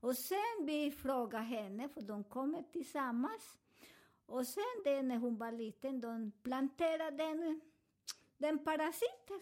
Och 0.02 0.18
sen 0.18 0.66
vi 0.66 0.92
frågade 0.92 1.44
henne, 1.44 1.90
för 1.90 2.02
de 2.02 2.24
kommer 2.24 2.64
tillsammans. 2.72 3.58
Och 4.30 4.48
sen 4.48 4.82
det 4.84 5.02
när 5.02 5.18
hon 5.18 5.38
var 5.38 5.52
liten, 5.52 6.02
de 6.02 6.32
planterade 6.44 7.18
den, 7.18 7.62
den 8.38 8.64
parasiter. 8.64 9.40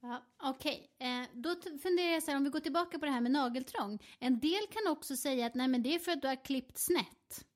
Ja, 0.00 0.22
Okej, 0.42 0.90
okay. 0.94 1.08
eh, 1.08 1.28
då 1.32 1.54
funderar 1.82 2.12
jag 2.12 2.22
så 2.22 2.30
här, 2.30 2.38
om 2.38 2.44
vi 2.44 2.50
går 2.50 2.60
tillbaka 2.60 2.98
på 2.98 3.06
det 3.06 3.12
här 3.12 3.20
med 3.20 3.32
nageltrång. 3.32 3.98
En 4.18 4.40
del 4.40 4.66
kan 4.70 4.92
också 4.92 5.16
säga 5.16 5.46
att 5.46 5.54
nej, 5.54 5.68
men 5.68 5.82
det 5.82 5.94
är 5.94 5.98
för 5.98 6.12
att 6.12 6.22
du 6.22 6.28
har 6.28 6.44
klippt 6.44 6.78
snett. 6.78 7.46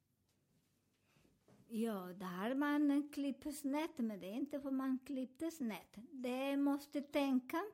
Ja, 1.69 2.13
där 2.15 2.55
man 2.55 3.09
klipper 3.13 3.51
snett, 3.51 3.99
men 3.99 4.21
det 4.21 4.27
är 4.27 4.35
inte 4.35 4.61
för 4.61 4.71
man 4.71 4.99
klippte 5.07 5.51
snett. 5.51 5.97
Det 6.13 6.57
måste 6.57 7.01
tänka. 7.01 7.65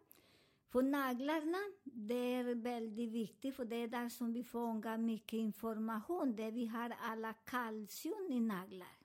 För 0.72 0.82
naglarna, 0.82 1.58
det 1.84 2.34
är 2.34 2.54
väldigt 2.54 3.10
viktigt, 3.10 3.54
för 3.56 3.64
det 3.64 3.76
är 3.76 3.88
där 3.88 4.08
som 4.08 4.32
vi 4.32 4.44
fångar 4.44 4.98
mycket 4.98 5.32
information. 5.32 6.36
Där 6.36 6.50
vi 6.50 6.66
har 6.66 6.96
alla 7.00 7.32
kalcium 7.32 8.32
i 8.32 8.40
naglar. 8.40 8.96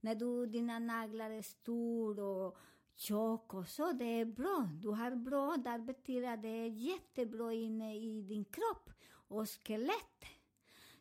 När 0.00 0.14
du, 0.14 0.46
dina 0.46 0.78
naglar 0.78 1.30
är 1.30 1.42
stora 1.42 2.24
och 2.24 2.58
tjock 2.96 3.54
och 3.54 3.68
så, 3.68 3.92
det 3.92 4.04
är 4.04 4.24
bra. 4.24 4.68
Du 4.82 4.88
har 4.88 5.16
bra, 5.16 5.56
där 5.56 5.78
betyder 5.78 6.36
det 6.36 6.48
är 6.48 6.66
jättebra 6.66 7.52
inne 7.52 7.96
i 7.96 8.22
din 8.22 8.44
kropp 8.44 8.90
och 9.12 9.48
skelett. 9.48 10.24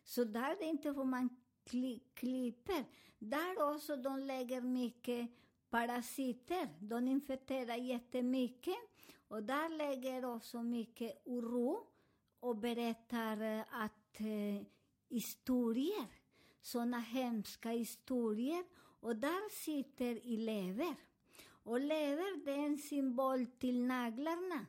Så 0.03 0.23
där 0.23 0.51
är 0.51 0.55
det 0.59 0.65
inte 0.65 0.93
för 0.93 1.03
man 1.03 1.29
kli, 1.63 2.03
klipper. 2.13 2.85
Där 3.19 3.73
också 3.73 3.95
de 3.95 4.19
lägger 4.19 4.61
mycket 4.61 5.29
parasiter. 5.69 6.69
De 6.79 7.07
infekterar 7.07 7.75
jättemycket. 7.75 8.75
Och 9.29 9.43
där 9.43 9.69
lägger 9.69 10.25
också 10.25 10.63
mycket 10.63 11.21
oro 11.25 11.87
och 12.39 12.57
berättar 12.57 13.41
eh, 13.41 13.83
att 13.83 14.19
eh, 14.19 14.65
historier, 15.09 16.07
sådana 16.61 16.99
hemska 16.99 17.69
historier. 17.69 18.63
Och 19.01 19.15
där 19.15 19.49
sitter 19.49 20.33
elever. 20.33 20.95
Och 21.63 21.79
lever 21.79 22.45
det 22.45 22.51
är 22.51 22.65
en 22.65 22.77
symbol 22.77 23.45
till 23.45 23.85
naglarna. 23.85 24.65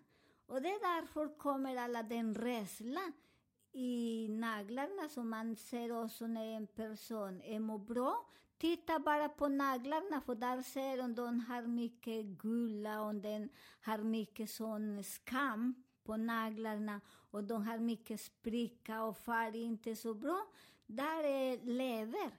Och 0.46 0.62
det 0.62 0.68
är 0.68 1.00
därför 1.00 1.38
kommer 1.38 1.76
alla 1.76 2.02
den 2.02 2.34
rädsla 2.34 3.12
i 3.72 4.28
naglarna 4.28 5.08
som 5.08 5.28
man 5.28 5.56
ser 5.56 6.04
också 6.04 6.26
när 6.26 6.46
en 6.56 6.66
person 6.66 7.40
är 7.40 7.60
mår 7.60 7.78
bra. 7.78 8.26
Titta 8.60 8.98
bara 8.98 9.28
på 9.28 9.48
naglarna, 9.48 10.20
för 10.20 10.34
där 10.34 10.62
ser 10.62 11.04
om 11.04 11.14
de 11.14 11.40
har 11.40 11.62
mycket 11.62 12.26
gula 12.26 13.02
och 13.02 13.14
den 13.14 13.48
har 13.80 13.98
mycket 13.98 14.50
sån 14.50 15.04
skam 15.04 15.74
på 16.04 16.16
naglarna 16.16 17.00
och 17.30 17.44
de 17.44 17.66
har 17.66 17.78
mycket 17.78 18.20
spricka 18.20 19.02
och 19.02 19.18
färg 19.18 19.62
inte 19.62 19.96
så 19.96 20.14
bra. 20.14 20.46
Där 20.86 21.24
är 21.24 21.64
lever. 21.64 22.30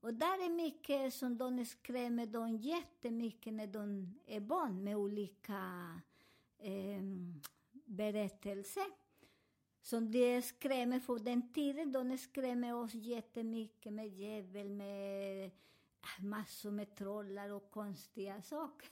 Och 0.00 0.14
där 0.14 0.44
är 0.44 0.50
mycket 0.50 1.14
som 1.14 1.38
de 1.38 1.64
skrämmer 1.64 2.26
dem 2.26 2.56
jättemycket 2.56 3.52
när 3.52 3.66
de 3.66 4.14
är 4.26 4.40
barn 4.40 4.84
med 4.84 4.96
olika 4.96 5.60
eh, 6.58 7.02
berättelser. 7.84 8.99
Som 9.82 10.10
det 10.10 10.42
skrämmer 10.42 11.00
för 11.00 11.18
den 11.18 11.52
tiden, 11.52 11.92
de 11.92 12.18
skrämmer 12.18 12.74
oss 12.74 12.94
jättemycket 12.94 13.92
med 13.92 14.08
djävul, 14.08 14.70
med 14.70 15.50
massor 16.18 16.70
med 16.70 16.96
trollar 16.96 17.50
och 17.50 17.70
konstiga 17.70 18.42
saker. 18.42 18.88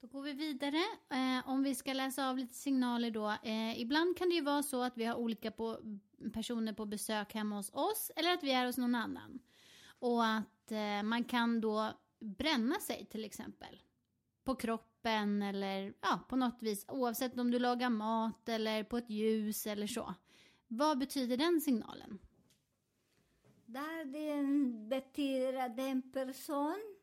Då 0.00 0.06
går 0.06 0.22
vi 0.22 0.32
vidare. 0.32 0.82
Eh, 1.10 1.48
om 1.48 1.62
vi 1.62 1.74
ska 1.74 1.92
läsa 1.92 2.28
av 2.30 2.38
lite 2.38 2.54
signaler 2.54 3.10
då. 3.10 3.36
Eh, 3.42 3.80
ibland 3.80 4.18
kan 4.18 4.28
det 4.28 4.34
ju 4.34 4.40
vara 4.40 4.62
så 4.62 4.82
att 4.82 4.96
vi 4.96 5.04
har 5.04 5.14
olika 5.14 5.50
på, 5.50 5.78
personer 6.32 6.72
på 6.72 6.86
besök 6.86 7.34
hemma 7.34 7.56
hos 7.56 7.70
oss 7.72 8.10
eller 8.16 8.32
att 8.34 8.42
vi 8.42 8.52
är 8.52 8.66
hos 8.66 8.76
någon 8.76 8.94
annan. 8.94 9.38
Och 9.98 10.26
att 10.26 10.72
eh, 10.72 11.02
man 11.02 11.24
kan 11.24 11.60
då 11.60 11.92
bränna 12.20 12.80
sig 12.80 13.06
till 13.10 13.24
exempel. 13.24 13.82
På 14.44 14.54
kroppen 14.54 14.95
eller 15.42 15.94
ja, 16.00 16.20
på 16.28 16.36
något 16.36 16.62
vis. 16.62 16.84
Oavsett 16.88 17.38
om 17.38 17.50
du 17.50 17.58
lagar 17.58 17.90
mat 17.90 18.48
eller 18.48 18.84
på 18.84 18.96
ett 18.96 19.10
ljus 19.10 19.66
eller 19.66 19.86
så. 19.86 20.14
Vad 20.68 20.98
betyder 20.98 21.36
den 21.36 21.60
signalen? 21.60 22.18
Där 23.66 24.04
den 24.04 24.88
betyder 24.88 25.54
att 25.54 25.76
den 25.76 26.12
person 26.12 26.96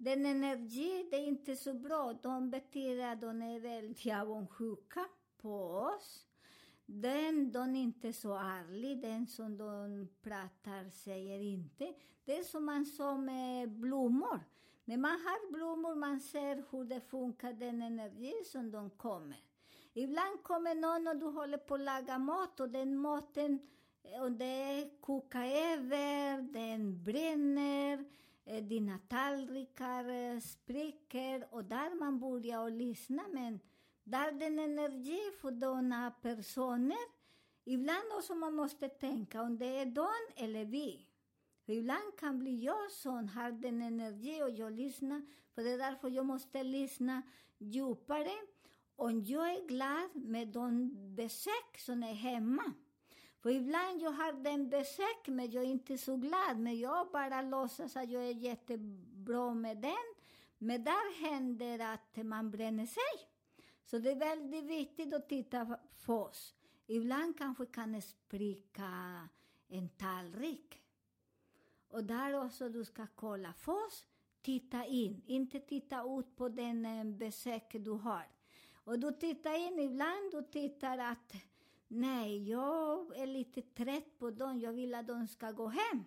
den 0.00 0.26
energi, 0.26 1.08
det 1.10 1.16
är 1.16 1.26
inte 1.26 1.56
så 1.56 1.74
bra. 1.74 2.12
De 2.22 2.50
betyder 2.50 3.12
att 3.12 3.20
de 3.20 3.42
är 3.42 3.60
väldigt 3.60 4.12
avundsjuka 4.12 5.04
på 5.36 5.70
oss. 5.70 6.26
Den, 6.86 7.52
de 7.52 7.76
är 7.76 7.80
inte 7.80 8.12
så 8.12 8.34
ärlig, 8.34 9.02
den 9.02 9.26
som 9.26 9.56
de 9.56 10.08
pratar 10.22 10.90
säger 10.90 11.40
inte. 11.40 11.94
Det 12.24 12.38
är 12.38 12.42
som 12.42 12.64
man 12.64 12.86
sa 12.86 13.16
med 13.16 13.70
blommor. 13.70 14.40
När 14.88 14.96
man 14.96 15.10
har 15.10 15.52
blommor 15.52 15.94
man 15.94 16.20
ser 16.20 16.64
hur 16.70 16.84
det 16.84 17.00
funkar, 17.00 17.52
den 17.52 17.82
energi 17.82 18.34
som 18.44 18.70
de 18.70 18.90
kommer. 18.90 19.42
Ibland 19.92 20.42
kommer 20.42 20.74
någon 20.74 21.08
och 21.08 21.16
du 21.16 21.26
håller 21.26 21.58
på 21.58 21.74
att 21.74 21.80
laga 21.80 22.18
mat 22.18 22.60
och 22.60 22.68
den 22.70 22.96
maten, 22.96 23.58
och 24.02 24.26
eh, 24.26 24.30
det 24.30 24.90
kokar 25.00 25.44
över, 25.44 26.42
den 26.42 27.04
bränner 27.04 28.04
eh, 28.44 28.64
dina 28.64 28.98
tallrikar 29.08 30.08
eh, 30.08 30.40
spricker 30.40 31.46
och 31.50 31.64
där 31.64 31.98
man 31.98 32.20
börjar 32.20 32.66
att 32.66 32.72
lyssna. 32.72 33.22
Men 33.32 33.60
där 34.04 34.32
den 34.32 34.58
energi 34.58 35.20
för 35.40 35.50
dina 35.50 36.10
personer, 36.10 37.06
ibland 37.64 38.12
också 38.18 38.34
man 38.34 38.54
måste 38.54 38.88
tänka 38.88 39.42
om 39.42 39.58
det 39.58 39.78
är 39.78 39.86
de 39.86 40.44
eller 40.44 40.64
vi. 40.64 41.08
För 41.68 41.72
ibland 41.72 42.16
kan 42.18 42.38
bli 42.38 42.64
jag 42.64 42.90
som 42.90 43.28
har 43.28 43.52
den 43.52 43.82
energi 43.82 44.42
och 44.42 44.50
jag 44.50 44.72
lyssnar, 44.72 45.22
för 45.54 45.62
det 45.62 45.70
är 45.70 45.78
därför 45.78 46.10
jag 46.10 46.26
måste 46.26 46.62
lyssna 46.62 47.22
djupare. 47.58 48.32
Om 48.96 49.24
jag 49.24 49.50
är 49.50 49.68
glad 49.68 50.10
med 50.14 50.48
de 50.48 50.90
besök 51.14 51.78
som 51.78 52.02
är 52.02 52.14
hemma, 52.14 52.72
för 53.40 53.50
ibland 53.50 54.02
jag 54.02 54.10
har 54.10 54.32
den 54.32 54.70
besök, 54.70 55.26
men 55.26 55.50
jag 55.50 55.64
är 55.64 55.68
inte 55.68 55.98
så 55.98 56.16
glad. 56.16 56.58
Men 56.58 56.78
jag 56.78 57.10
bara 57.10 57.42
låtsas 57.42 57.96
att 57.96 58.10
jag 58.10 58.22
är 58.22 58.34
jättebra 58.34 59.54
med 59.54 59.76
den. 59.78 60.14
Men 60.58 60.84
där 60.84 61.28
händer 61.28 61.78
att 61.78 62.26
man 62.26 62.50
bränner 62.50 62.86
sig. 62.86 63.28
Så 63.84 63.98
det 63.98 64.10
är 64.10 64.16
väldigt 64.16 64.64
viktigt 64.64 65.14
att 65.14 65.28
titta 65.28 65.78
på 66.04 66.14
oss. 66.14 66.54
Ibland 66.86 67.38
kanske 67.38 67.66
kan 67.66 68.02
spricka 68.02 69.28
en 69.68 69.88
tallrik. 69.88 70.77
Och 71.88 72.04
där 72.04 72.44
också 72.44 72.68
du 72.68 72.84
ska 72.84 73.06
kolla 73.14 73.52
först, 73.52 74.06
titta 74.42 74.84
in, 74.84 75.22
inte 75.26 75.60
titta 75.60 76.18
ut 76.18 76.36
på 76.36 76.48
den 76.48 76.86
eh, 76.86 77.04
besök 77.04 77.72
du 77.72 77.90
har. 77.90 78.26
Och 78.84 78.98
du 78.98 79.12
tittar 79.12 79.54
in, 79.54 79.78
ibland 79.78 80.32
du 80.32 80.42
tittar 80.42 80.98
att 80.98 81.32
Nej, 81.90 82.50
jag 82.50 83.16
är 83.16 83.26
lite 83.26 83.62
trött 83.62 84.18
på 84.18 84.30
dem. 84.30 84.60
Jag 84.60 84.72
vill 84.72 84.94
att 84.94 85.06
de 85.06 85.26
ska 85.26 85.50
gå 85.50 85.66
hem. 85.66 86.04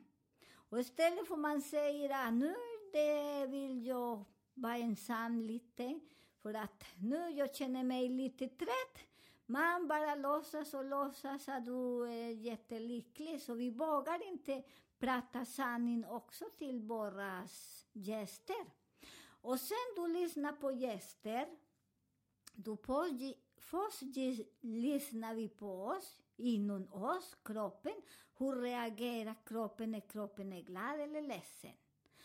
Och 0.54 0.80
istället 0.80 1.28
får 1.28 1.38
man 1.38 1.62
säga 1.62 2.17
att 2.17 2.34
nu 2.34 2.56
det 2.91 3.48
vill 3.48 3.86
jag 3.86 4.26
vara 4.54 4.78
ensam 4.78 5.41
lite, 5.41 6.00
för 6.41 6.54
att 6.54 6.84
nu 7.00 7.30
jag 7.30 7.56
känner 7.56 7.84
mig 7.84 8.10
lite 8.10 8.48
trött. 8.48 9.00
Man 9.46 9.88
bara 9.88 10.15
låtsas 10.15 10.74
och 10.74 10.86
låtsas 10.86 11.50
att 11.50 11.65
du 11.65 12.04
är 12.04 12.30
jättelycklig, 12.30 13.41
så 13.41 13.54
vi 13.54 13.70
vågar 13.70 14.28
inte 14.28 14.63
prata 15.02 15.46
sanning 15.46 16.06
också 16.06 16.46
till 16.58 16.80
våra 16.80 17.48
gäster. 17.94 18.66
Och 19.42 19.60
sen 19.60 19.78
du 19.96 20.08
lyssnar 20.08 20.54
på 20.54 20.72
gäster, 20.72 21.48
du 22.54 22.78
får 22.78 23.08
Först 23.58 24.02
lyssnar 24.62 25.36
vi 25.36 25.50
på 25.50 25.86
oss, 25.86 26.22
inom 26.38 26.94
oss, 26.94 27.38
kroppen. 27.44 28.02
Hur 28.38 28.62
reagerar 28.62 29.36
kroppen 29.46 29.92
när 29.92 30.00
kroppen 30.00 30.54
är 30.54 30.62
glad 30.62 31.00
eller 31.00 31.22
ledsen? 31.22 31.72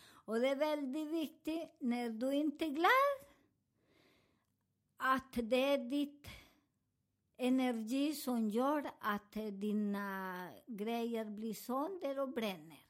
Och 0.09 0.39
det 0.39 0.47
är 0.47 0.55
väldigt 0.55 1.07
viktigt, 1.07 1.69
när 1.79 2.09
du 2.09 2.33
inte 2.33 2.65
är 2.65 2.69
glad, 2.69 3.33
att 4.97 5.33
det 5.33 5.73
är 5.73 5.77
ditt 5.77 6.27
energi 7.37 8.13
som 8.13 8.49
gör 8.49 8.91
att 8.99 9.37
dina 9.51 10.47
grejer 10.67 11.25
blir 11.25 11.53
sönder 11.53 12.19
och 12.19 12.29
bränner. 12.29 12.87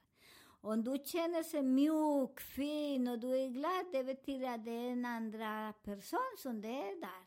Om 0.62 0.84
du 0.84 0.98
känner 1.06 1.52
dig 1.52 1.64
mjuk, 1.64 2.40
fin 2.40 3.08
och 3.08 3.20
du 3.20 3.36
är 3.36 3.50
glad, 3.50 3.86
det 3.92 4.04
betyder 4.04 4.54
att 4.54 4.66
det 4.66 4.72
är 4.72 4.92
en 4.92 5.06
andra 5.06 5.74
person 5.84 6.36
som 6.38 6.62
det 6.62 6.68
är 6.68 7.02
där. 7.02 7.26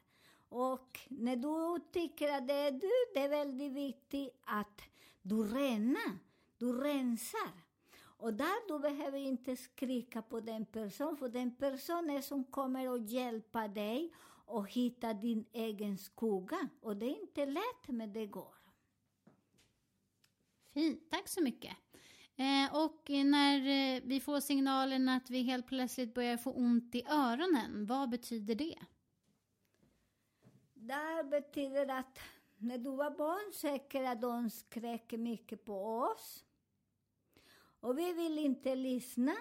Och 0.49 1.01
när 1.09 1.37
du 1.37 1.85
tycker 1.93 2.33
att 2.33 2.49
det 2.49 2.55
är 2.55 2.71
du, 2.71 2.91
det 3.15 3.21
är 3.21 3.29
väldigt 3.29 3.73
viktigt 3.73 4.41
att 4.45 4.83
du 5.23 5.43
renar, 5.43 6.19
du 6.59 6.73
rensar. 6.73 7.51
Och 8.21 8.35
där 8.35 8.69
du 8.69 8.79
behöver 8.79 9.19
inte 9.19 9.57
skrika 9.57 10.23
på 10.23 10.41
den 10.41 10.67
personen, 10.67 11.17
för 11.17 11.29
den 11.29 11.55
personen 11.57 12.23
som 12.23 12.45
kommer 12.45 12.95
att 12.95 13.11
hjälpa 13.11 13.69
dig 13.69 14.13
och 14.51 14.71
hitta 14.71 15.15
din 15.15 15.45
egen 15.53 15.99
skugga. 15.99 16.69
Och 16.81 16.97
det 16.97 17.07
är 17.07 17.23
inte 17.23 17.47
lätt, 17.47 17.89
men 17.89 18.13
det 18.13 18.27
går. 18.27 18.55
Fint, 20.75 21.11
tack 21.11 21.29
så 21.29 21.43
mycket. 21.43 21.77
Eh, 22.37 22.77
och 22.77 23.11
när 23.11 23.59
eh, 23.59 24.03
vi 24.05 24.21
får 24.21 24.41
signalen 24.41 25.09
att 25.09 25.31
vi 25.31 25.43
helt 25.43 25.67
plötsligt 25.67 26.15
börjar 26.15 26.37
få 26.37 26.53
ont 26.53 26.95
i 26.95 27.05
öronen, 27.09 27.87
vad 27.87 28.11
betyder 28.11 28.55
det? 28.55 28.79
Det 30.75 31.25
betyder 31.31 31.89
att 31.89 32.19
när 32.57 32.79
du 32.79 32.91
var 32.91 33.11
barn 33.11 33.53
säkert 33.53 34.09
att 34.09 34.21
de 34.21 34.51
skrek 34.51 35.13
mycket 35.13 35.65
på 35.65 35.99
oss. 35.99 36.45
Och 37.81 37.99
vi 37.99 38.13
vill 38.13 38.39
inte 38.39 38.75
lyssna. 38.75 39.37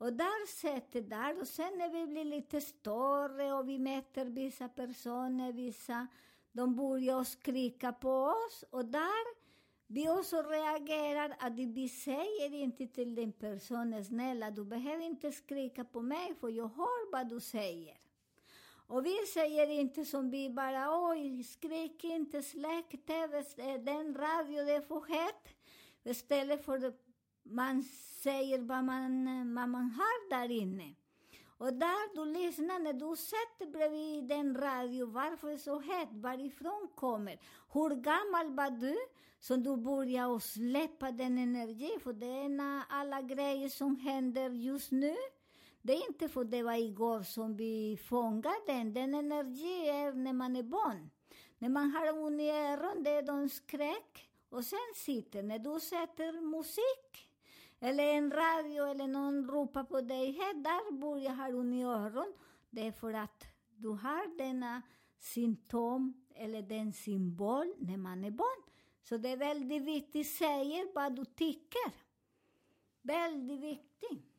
Och 0.00 0.12
där 0.12 0.46
sätter 0.46 1.00
där. 1.00 1.40
Och 1.40 1.48
sen 1.48 1.78
när 1.78 1.88
vi 1.88 2.06
blir 2.06 2.24
lite 2.24 2.60
större 2.60 3.52
och 3.52 3.68
vi 3.68 3.78
möter 3.78 4.24
vissa 4.24 4.68
personer, 4.68 5.52
vissa, 5.52 6.06
de 6.52 6.76
börjar 6.76 7.24
skrika 7.24 7.92
på 7.92 8.10
oss. 8.10 8.64
Och 8.70 8.84
där 8.84 9.36
vi 9.86 10.10
också 10.10 10.42
reagerar 10.42 11.36
att 11.38 11.52
vi 11.52 11.88
säger 11.88 12.54
inte 12.54 12.86
till 12.86 13.14
den 13.14 13.32
personen, 13.32 14.04
snälla 14.04 14.50
du 14.50 14.64
behöver 14.64 15.04
inte 15.04 15.32
skrika 15.32 15.84
på 15.84 16.02
mig 16.02 16.34
för 16.34 16.48
jag 16.48 16.68
hör 16.68 17.12
vad 17.12 17.28
du 17.28 17.40
säger. 17.40 17.98
Och 18.86 19.06
vi 19.06 19.16
säger 19.34 19.70
inte 19.70 20.04
som 20.04 20.30
vi 20.30 20.50
bara, 20.50 21.08
oj, 21.10 21.44
skrik 21.44 22.04
inte, 22.04 22.42
släck 22.42 23.06
TV, 23.06 23.44
den 23.78 24.14
radio, 24.14 24.64
det 24.64 24.72
är 24.72 24.80
för 24.80 25.00
hett. 25.08 25.48
Istället 26.04 26.64
för 26.64 26.86
att 26.86 27.09
man 27.42 27.82
säger 28.22 28.58
vad 28.58 28.84
man, 28.84 29.24
vad 29.54 29.68
man 29.68 29.90
har 29.90 30.30
där 30.30 30.50
inne. 30.50 30.94
Och 31.58 31.72
där 31.72 32.14
du 32.14 32.24
lyssnar, 32.32 32.78
när 32.78 32.92
du 32.92 33.16
sätter 33.16 33.72
bredvid 33.72 34.24
den 34.24 34.56
radio, 34.56 35.06
varför 35.06 35.48
är 35.48 35.52
det 35.52 35.58
så 35.58 35.80
hett? 35.80 36.08
Varifrån 36.12 36.88
kommer? 36.94 37.40
Hur 37.72 37.90
gammal 37.90 38.54
var 38.54 38.70
du? 38.70 38.96
som 39.40 39.62
du 39.62 39.76
började 39.76 40.40
släppa 40.40 41.10
den 41.10 41.38
energin, 41.38 42.00
för 42.00 42.12
det 42.12 42.26
är 42.26 42.82
alla 42.88 43.22
grejer 43.22 43.68
som 43.68 43.96
händer 43.96 44.50
just 44.50 44.90
nu. 44.90 45.16
Det 45.82 45.92
är 45.92 46.06
inte 46.08 46.28
för 46.28 46.44
det 46.44 46.62
var 46.62 46.74
igår 46.74 47.22
som 47.22 47.56
vi 47.56 47.98
fångade 48.08 48.56
den. 48.66 48.94
Den 48.94 49.14
energin 49.14 49.84
är 49.84 50.12
när 50.12 50.32
man 50.32 50.56
är 50.56 50.62
barn. 50.62 51.10
När 51.58 51.68
man 51.68 51.90
har 51.90 52.18
ont 52.18 52.40
i 52.40 52.50
öronen, 52.50 53.02
det 53.02 53.10
är 53.10 53.22
de 53.22 53.48
skräck. 53.48 54.30
Och 54.48 54.64
sen 54.64 54.94
sitter, 54.94 55.42
när 55.42 55.58
du 55.58 55.80
sätter 55.80 56.40
musik, 56.40 57.29
eller 57.80 58.04
en 58.04 58.30
radio 58.30 58.84
eller 58.84 59.06
någon 59.06 59.50
ropar 59.50 59.84
på 59.84 60.00
dig, 60.00 60.32
här 60.32 60.54
där 60.54 60.92
börjar 60.92 61.34
ha 61.34 61.48
ont 61.48 61.74
i 61.74 61.82
öronen. 61.82 62.32
Det 62.70 62.86
är 62.86 62.92
för 62.92 63.12
att 63.12 63.44
du 63.76 63.88
har 63.88 64.38
denna 64.38 64.82
symptom 65.18 66.26
eller 66.34 66.62
den 66.62 66.92
symbol 66.92 67.74
när 67.78 67.96
man 67.96 68.24
är 68.24 68.30
barn. 68.30 68.62
Så 69.02 69.16
det 69.16 69.28
är 69.28 69.36
väldigt 69.36 69.82
viktigt, 69.82 70.30
säger 70.30 70.94
vad 70.94 71.16
du 71.16 71.24
tycker. 71.24 71.92
Väldigt 73.02 73.60
viktigt. 73.60 74.30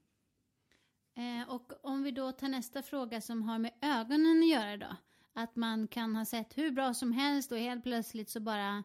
Eh, 1.13 1.49
och 1.49 1.73
om 1.81 2.03
vi 2.03 2.11
då 2.11 2.31
tar 2.31 2.47
nästa 2.47 2.81
fråga 2.81 3.21
som 3.21 3.43
har 3.43 3.59
med 3.59 3.71
ögonen 3.81 4.39
att 4.39 4.49
göra 4.49 4.77
då. 4.77 4.95
Att 5.33 5.55
man 5.55 5.87
kan 5.87 6.15
ha 6.15 6.25
sett 6.25 6.57
hur 6.57 6.71
bra 6.71 6.93
som 6.93 7.11
helst 7.11 7.51
och 7.51 7.57
helt 7.57 7.83
plötsligt 7.83 8.29
så 8.29 8.39
bara 8.39 8.83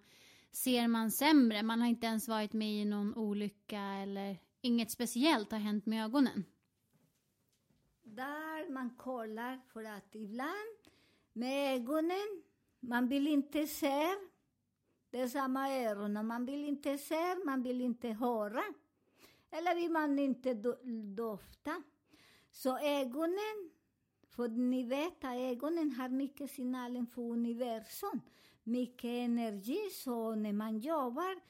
ser 0.53 0.89
man 0.89 1.11
sämre. 1.11 1.63
Man 1.63 1.81
har 1.81 1.89
inte 1.89 2.07
ens 2.07 2.29
varit 2.29 2.53
med 2.53 2.83
i 2.83 2.85
någon 2.85 3.15
olycka 3.15 3.81
eller 3.81 4.39
inget 4.67 4.91
speciellt 4.91 5.53
har 5.53 5.59
hänt 5.59 5.87
med 5.87 6.05
ögonen. 6.05 6.45
Där 8.03 8.71
man 8.71 8.91
kollar 8.91 9.61
för 9.73 9.85
att 9.85 10.15
ibland 10.15 10.79
med 11.33 11.77
ögonen, 11.77 12.43
man 12.81 13.09
vill 13.09 13.27
inte 13.27 13.67
se. 13.67 14.15
Det 15.11 15.21
är 15.21 15.29
samma 15.29 15.71
öron, 15.71 16.27
man 16.27 16.47
vill 16.47 16.65
inte 16.65 16.99
se, 16.99 17.35
man 17.45 17.63
vill 17.63 17.81
inte 17.81 18.09
höra. 18.09 18.63
Eller 19.51 19.75
vill 19.75 19.91
man 19.91 20.19
inte 20.19 20.55
do 20.55 20.75
dofta. 21.15 21.83
Så 22.51 22.79
ögonen, 22.79 23.71
för 24.29 24.49
ni 24.49 24.85
vet 24.85 25.25
att 25.25 25.37
ögonen 25.37 25.91
har 25.93 26.09
mycket 26.09 26.51
signaler 26.51 27.07
för 27.15 27.23
universum. 27.23 28.21
Mycket 28.65 29.05
energi, 29.05 29.91
så 29.93 30.35
när 30.35 30.53
man 30.53 30.79
jobbar 30.79 31.41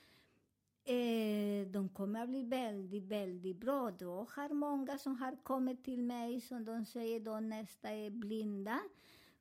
eh, 0.87 1.67
de 1.67 1.89
kommer 1.89 2.23
att 2.23 2.29
bli 2.29 2.43
väldigt, 2.43 3.05
väldigt 3.05 3.57
bra. 3.57 3.91
Då 3.91 4.27
har 4.31 4.49
många 4.49 4.99
som 4.99 5.17
har 5.17 5.37
kommit 5.43 5.85
till 5.85 6.03
mig 6.03 6.41
som 6.41 6.65
de 6.65 6.85
säger 6.85 7.21
då 7.21 7.41
nästa 7.41 7.91
är 7.91 8.11
blinda. 8.11 8.81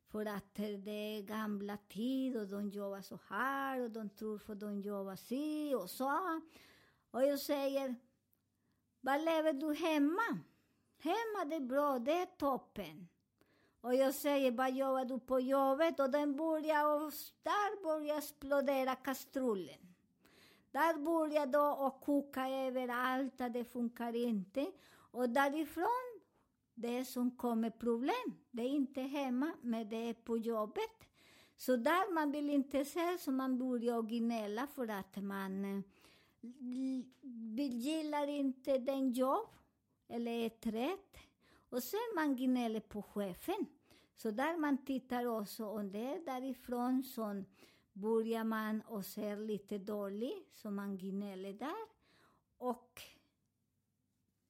För 0.08 0.26
att 0.26 0.54
det 0.54 0.90
är 0.90 1.22
gamla 1.22 1.76
tid 1.76 2.36
och 2.36 2.48
de 2.48 2.70
jobbar 2.70 3.02
så 3.02 3.18
här 3.28 3.80
och 3.80 3.90
de 3.90 4.08
tror 4.08 4.38
för 4.38 4.54
de 4.54 4.80
jobbar 4.80 5.16
si 5.16 5.74
och 5.74 5.90
så. 5.90 6.40
Och 7.10 7.22
jag 7.22 7.40
säger, 7.40 7.94
var 9.00 9.18
lever 9.18 9.52
du 9.52 9.74
hemma? 9.74 10.40
Hemma 10.98 11.44
det 11.50 11.56
är 11.56 11.60
bra, 11.60 11.98
det 11.98 12.12
är 12.12 12.26
toppen. 12.26 13.08
Och 13.80 13.94
jag 13.94 14.14
säger, 14.14 14.50
vad 14.50 14.74
jobbar 14.74 15.04
du 15.04 15.18
på 15.18 15.40
jobbet? 15.40 16.00
Och 16.00 16.10
den 16.10 16.36
börjar, 16.36 16.86
och 16.86 17.12
där 17.42 17.82
börjar 17.82 18.18
explodera 18.18 18.94
kastrullen. 18.94 19.85
Där 20.76 20.98
börjar 20.98 21.46
då 21.46 21.86
och 21.86 22.00
koka 22.00 22.48
överallt, 22.48 23.38
det 23.38 23.64
funkar 23.64 24.16
inte. 24.16 24.72
Och 24.92 25.28
därifrån, 25.28 26.20
det 26.74 27.04
som 27.04 27.30
kommer 27.30 27.70
problem. 27.70 28.34
Det 28.50 28.62
är 28.62 28.68
inte 28.68 29.00
hemma, 29.00 29.52
men 29.62 29.88
det 29.88 29.96
är 29.96 30.14
på 30.14 30.38
jobbet. 30.38 31.08
Så 31.56 31.76
där 31.76 32.14
man 32.14 32.32
vill 32.32 32.50
inte 32.50 32.84
se, 32.84 33.18
så 33.18 33.30
man 33.32 33.58
börjar 33.58 34.02
gnälla 34.02 34.66
för 34.66 34.88
att 34.88 35.16
man 35.16 35.82
gillar 37.70 38.28
inte 38.28 38.78
den 38.78 39.12
jobb, 39.12 39.48
eller 40.08 40.32
är 40.32 40.48
trött. 40.48 41.16
Och 41.68 41.82
sen 41.82 42.12
man 42.14 42.36
gnäller 42.36 42.80
på 42.80 43.02
chefen. 43.02 43.66
Så 44.14 44.30
där 44.30 44.56
man 44.56 44.84
tittar 44.84 45.26
också, 45.26 45.64
och 45.64 45.84
det 45.84 46.06
är 46.14 46.24
därifrån 46.24 47.02
som 47.02 47.44
börjar 47.96 48.44
man 48.44 48.80
och 48.80 49.04
ser 49.04 49.36
lite 49.36 49.78
dålig, 49.78 50.32
så 50.52 50.70
man 50.70 50.98
gnäller 50.98 51.52
där. 51.52 51.86
Och 52.58 53.02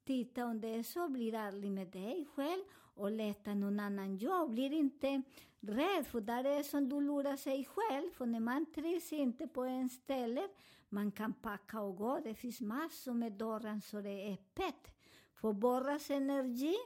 titta 0.04 0.44
om 0.44 0.60
det 0.60 0.68
är 0.68 0.82
så, 0.82 1.08
blir 1.08 1.34
ärlig 1.34 1.70
med 1.70 1.88
dig 1.88 2.26
själv 2.34 2.64
och 2.94 3.10
leta 3.10 3.54
någon 3.54 3.80
annan 3.80 4.16
jobb. 4.16 4.50
Blir 4.50 4.72
inte 4.72 5.22
rädd, 5.60 6.06
för 6.06 6.20
där 6.20 6.44
är 6.44 6.56
det 6.56 6.64
som 6.64 6.88
du 6.88 7.00
lurar 7.00 7.36
sig 7.36 7.64
själv. 7.64 8.10
För 8.10 8.26
när 8.26 8.40
man 8.40 8.66
trivs 8.66 9.12
inte 9.12 9.46
på 9.46 9.64
en 9.64 9.88
ställe, 9.88 10.48
man 10.88 11.12
kan 11.12 11.32
packa 11.32 11.80
och 11.80 11.96
gå. 11.96 12.20
Det 12.24 12.34
finns 12.34 12.60
massor 12.60 13.14
med 13.14 13.32
dörrar 13.32 13.80
så 13.80 14.00
det 14.00 14.10
är 14.10 14.32
öppet. 14.32 14.96
För 15.34 15.52
Borras 15.52 16.10
energi, 16.10 16.76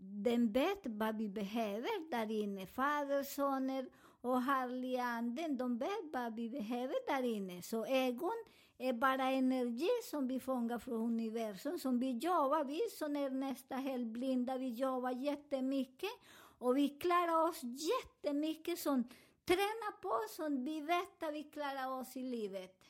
den 0.00 0.52
vet 0.52 0.80
vad 0.84 1.16
vi 1.16 1.28
behöver 1.28 2.10
där 2.10 2.30
inne. 2.30 2.66
Fader, 2.66 3.22
soner 3.22 3.88
och 4.20 4.42
härliga 4.42 5.04
anden, 5.04 5.56
de 5.56 5.78
vet 5.78 6.12
vad 6.12 6.34
vi 6.34 6.50
behöver 6.50 7.06
där 7.06 7.22
inne. 7.22 7.62
Så 7.62 7.86
ögon 7.86 8.44
är 8.78 8.92
bara 8.92 9.24
energi 9.24 9.88
som 10.10 10.28
vi 10.28 10.40
fångar 10.40 10.78
från 10.78 11.02
universum, 11.02 11.78
som 11.78 11.98
vi 11.98 12.10
jobbar. 12.10 12.64
Vi 12.64 12.80
som 12.98 13.16
är 13.16 13.30
nästan 13.30 13.78
helt 13.78 14.06
blinda, 14.06 14.58
vi 14.58 14.68
jobbar 14.68 15.10
jättemycket 15.10 16.10
och 16.58 16.76
vi 16.76 16.88
klarar 16.88 17.48
oss 17.48 17.60
jättemycket 17.62 18.78
som 18.78 19.08
tränar 19.44 20.00
på 20.00 20.08
oss, 20.08 20.34
som 20.34 20.64
vi 20.64 20.80
vet 20.80 21.22
att 21.22 21.34
vi 21.34 21.42
klarar 21.42 22.00
oss 22.00 22.16
i 22.16 22.22
livet. 22.22 22.84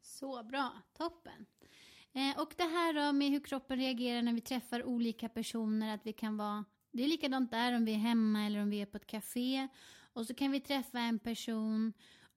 Så 0.00 0.42
bra, 0.42 0.72
toppen. 0.92 1.46
Eh, 2.12 2.40
och 2.40 2.54
det 2.56 2.62
här 2.62 2.92
då 2.92 3.12
med 3.12 3.30
hur 3.30 3.40
kroppen 3.40 3.78
reagerar 3.78 4.22
när 4.22 4.32
vi 4.32 4.40
träffar 4.40 4.84
olika 4.84 5.28
personer, 5.28 5.94
att 5.94 6.06
vi 6.06 6.12
kan 6.12 6.36
vara 6.36 6.64
det 6.92 7.04
är 7.04 7.08
likadant 7.08 7.50
där 7.50 7.76
om 7.76 7.84
vi 7.84 7.92
är 7.92 7.98
hemma 7.98 8.46
eller 8.46 8.62
om 8.62 8.70
vi 8.70 8.80
är 8.80 8.86
på 8.86 8.96
ett 8.96 9.06
café. 9.06 9.68
Och 10.12 10.26
så 10.26 10.34
kan 10.34 10.50
vi 10.50 10.60
träffa 10.60 10.98
en 10.98 11.18
person 11.18 11.92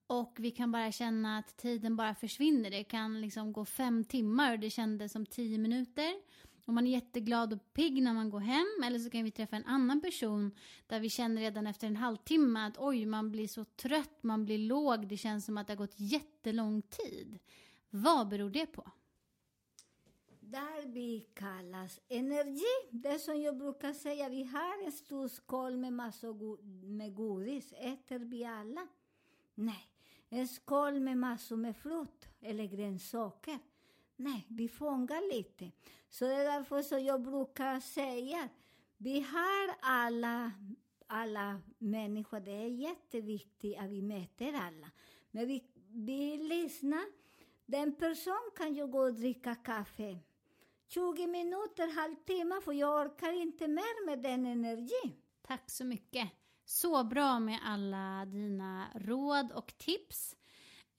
och 0.06 0.36
vi 0.38 0.50
kan 0.50 0.72
bara 0.72 0.92
känna 0.92 1.38
att 1.38 1.56
tiden 1.56 1.96
bara 1.96 2.14
försvinner. 2.14 2.70
Det 2.70 2.84
kan 2.84 3.20
liksom 3.20 3.52
gå 3.52 3.64
fem 3.64 4.04
timmar 4.04 4.52
och 4.52 4.58
det 4.58 4.70
kändes 4.70 5.12
som 5.12 5.26
tio 5.26 5.58
minuter. 5.58 6.14
Och 6.66 6.74
man 6.74 6.86
är 6.86 6.90
jätteglad 6.90 7.52
och 7.52 7.72
pigg 7.72 8.02
när 8.02 8.12
man 8.12 8.30
går 8.30 8.40
hem. 8.40 8.84
Eller 8.84 8.98
så 8.98 9.10
kan 9.10 9.24
vi 9.24 9.30
träffa 9.30 9.56
en 9.56 9.64
annan 9.64 10.00
person 10.00 10.50
där 10.86 11.00
vi 11.00 11.10
känner 11.10 11.42
redan 11.42 11.66
efter 11.66 11.86
en 11.86 11.96
halvtimme 11.96 12.66
att 12.66 12.78
oj, 12.78 13.06
man 13.06 13.30
blir 13.30 13.48
så 13.48 13.64
trött, 13.64 14.22
man 14.22 14.44
blir 14.44 14.58
låg. 14.58 15.08
Det 15.08 15.16
känns 15.16 15.44
som 15.44 15.58
att 15.58 15.66
det 15.66 15.72
har 15.72 15.78
gått 15.78 16.00
jättelång 16.00 16.82
tid. 16.82 17.38
Vad 17.90 18.28
beror 18.28 18.50
det 18.50 18.66
på? 18.66 18.90
Darby 20.52 21.20
kallas 21.34 22.00
energi. 22.08 22.88
Det 22.90 23.18
som 23.18 23.42
jag 23.42 23.56
brukar 23.56 23.92
säga, 23.92 24.28
vi 24.28 24.42
har 24.42 24.84
en 24.84 24.92
stor 24.92 25.28
skål 25.28 25.76
med 25.76 25.92
massor 25.92 26.32
go 26.32 26.58
med 26.82 27.14
godis. 27.14 27.72
Äter 27.72 28.18
vi 28.18 28.44
alla? 28.44 28.88
Nej. 29.54 29.88
En 30.28 30.48
skål 30.48 31.00
med 31.00 31.18
massor 31.18 31.56
med 31.56 31.76
frukt 31.76 32.28
eller 32.40 32.64
grönsaker? 32.64 33.58
Nej, 34.16 34.46
vi 34.48 34.68
fångar 34.68 35.36
lite. 35.36 35.70
Så 36.08 36.24
det 36.24 36.34
är 36.34 36.44
därför 36.44 36.82
som 36.82 37.04
jag 37.04 37.22
brukar 37.22 37.80
säga, 37.80 38.48
vi 38.96 39.20
har 39.20 39.74
alla, 39.80 40.52
alla 41.06 41.60
människor. 41.78 42.40
Det 42.40 42.50
är 42.50 42.68
jätteviktigt 42.68 43.78
att 43.78 43.90
vi 43.90 44.02
mäter 44.02 44.54
alla. 44.54 44.90
Men 45.30 45.48
vi, 45.48 45.64
vi 45.92 46.36
lyssnar. 46.36 47.04
Den 47.66 47.94
person 47.94 48.50
kan 48.56 48.74
ju 48.74 48.86
gå 48.86 49.00
och 49.00 49.14
dricka 49.14 49.54
kaffe 49.54 50.18
20 50.94 51.26
minuter, 51.26 52.00
halvtimme, 52.00 52.60
för 52.64 52.72
jag 52.72 53.06
orkar 53.06 53.32
inte 53.32 53.68
mer 53.68 54.06
med 54.06 54.18
den 54.22 54.46
energin. 54.46 55.12
Tack 55.42 55.70
så 55.70 55.84
mycket. 55.84 56.30
Så 56.64 57.04
bra 57.04 57.40
med 57.40 57.58
alla 57.64 58.26
dina 58.26 58.86
råd 58.94 59.52
och 59.52 59.78
tips. 59.78 60.36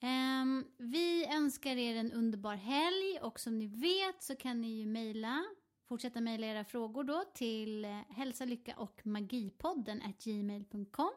Um, 0.02 0.64
vi 0.78 1.26
önskar 1.26 1.76
er 1.76 1.96
en 1.96 2.12
underbar 2.12 2.54
helg 2.54 3.18
och 3.22 3.40
som 3.40 3.58
ni 3.58 3.66
vet 3.66 4.22
så 4.22 4.36
kan 4.36 4.60
ni 4.60 4.68
ju 4.68 4.86
mejla, 4.86 5.44
fortsätta 5.88 6.20
mejla 6.20 6.46
era 6.46 6.64
frågor 6.64 7.04
då 7.04 7.24
till 7.34 7.84
eh, 7.84 7.90
hälsa, 7.90 8.44
lycka 8.44 8.74
och 8.76 9.06
magipodden 9.06 10.02
gmail.com 10.24 11.12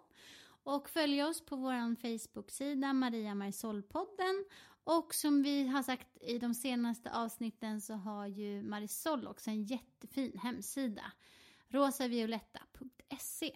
och 0.63 0.89
följ 0.89 1.23
oss 1.23 1.45
på 1.45 1.55
vår 1.55 1.95
Facebook-sida 1.95 2.93
Maria 2.93 3.33
Marisol-podden 3.33 4.45
och 4.87 5.13
som 5.13 5.43
vi 5.43 5.67
har 5.67 5.83
sagt 5.83 6.17
i 6.21 6.39
de 6.39 6.53
senaste 6.53 7.11
avsnitten 7.11 7.81
så 7.81 7.93
har 7.93 8.27
ju 8.27 8.63
Marisol 8.63 9.27
också 9.27 9.49
en 9.49 9.63
jättefin 9.63 10.39
hemsida. 10.43 11.11
rosavioletta.se 11.69 13.55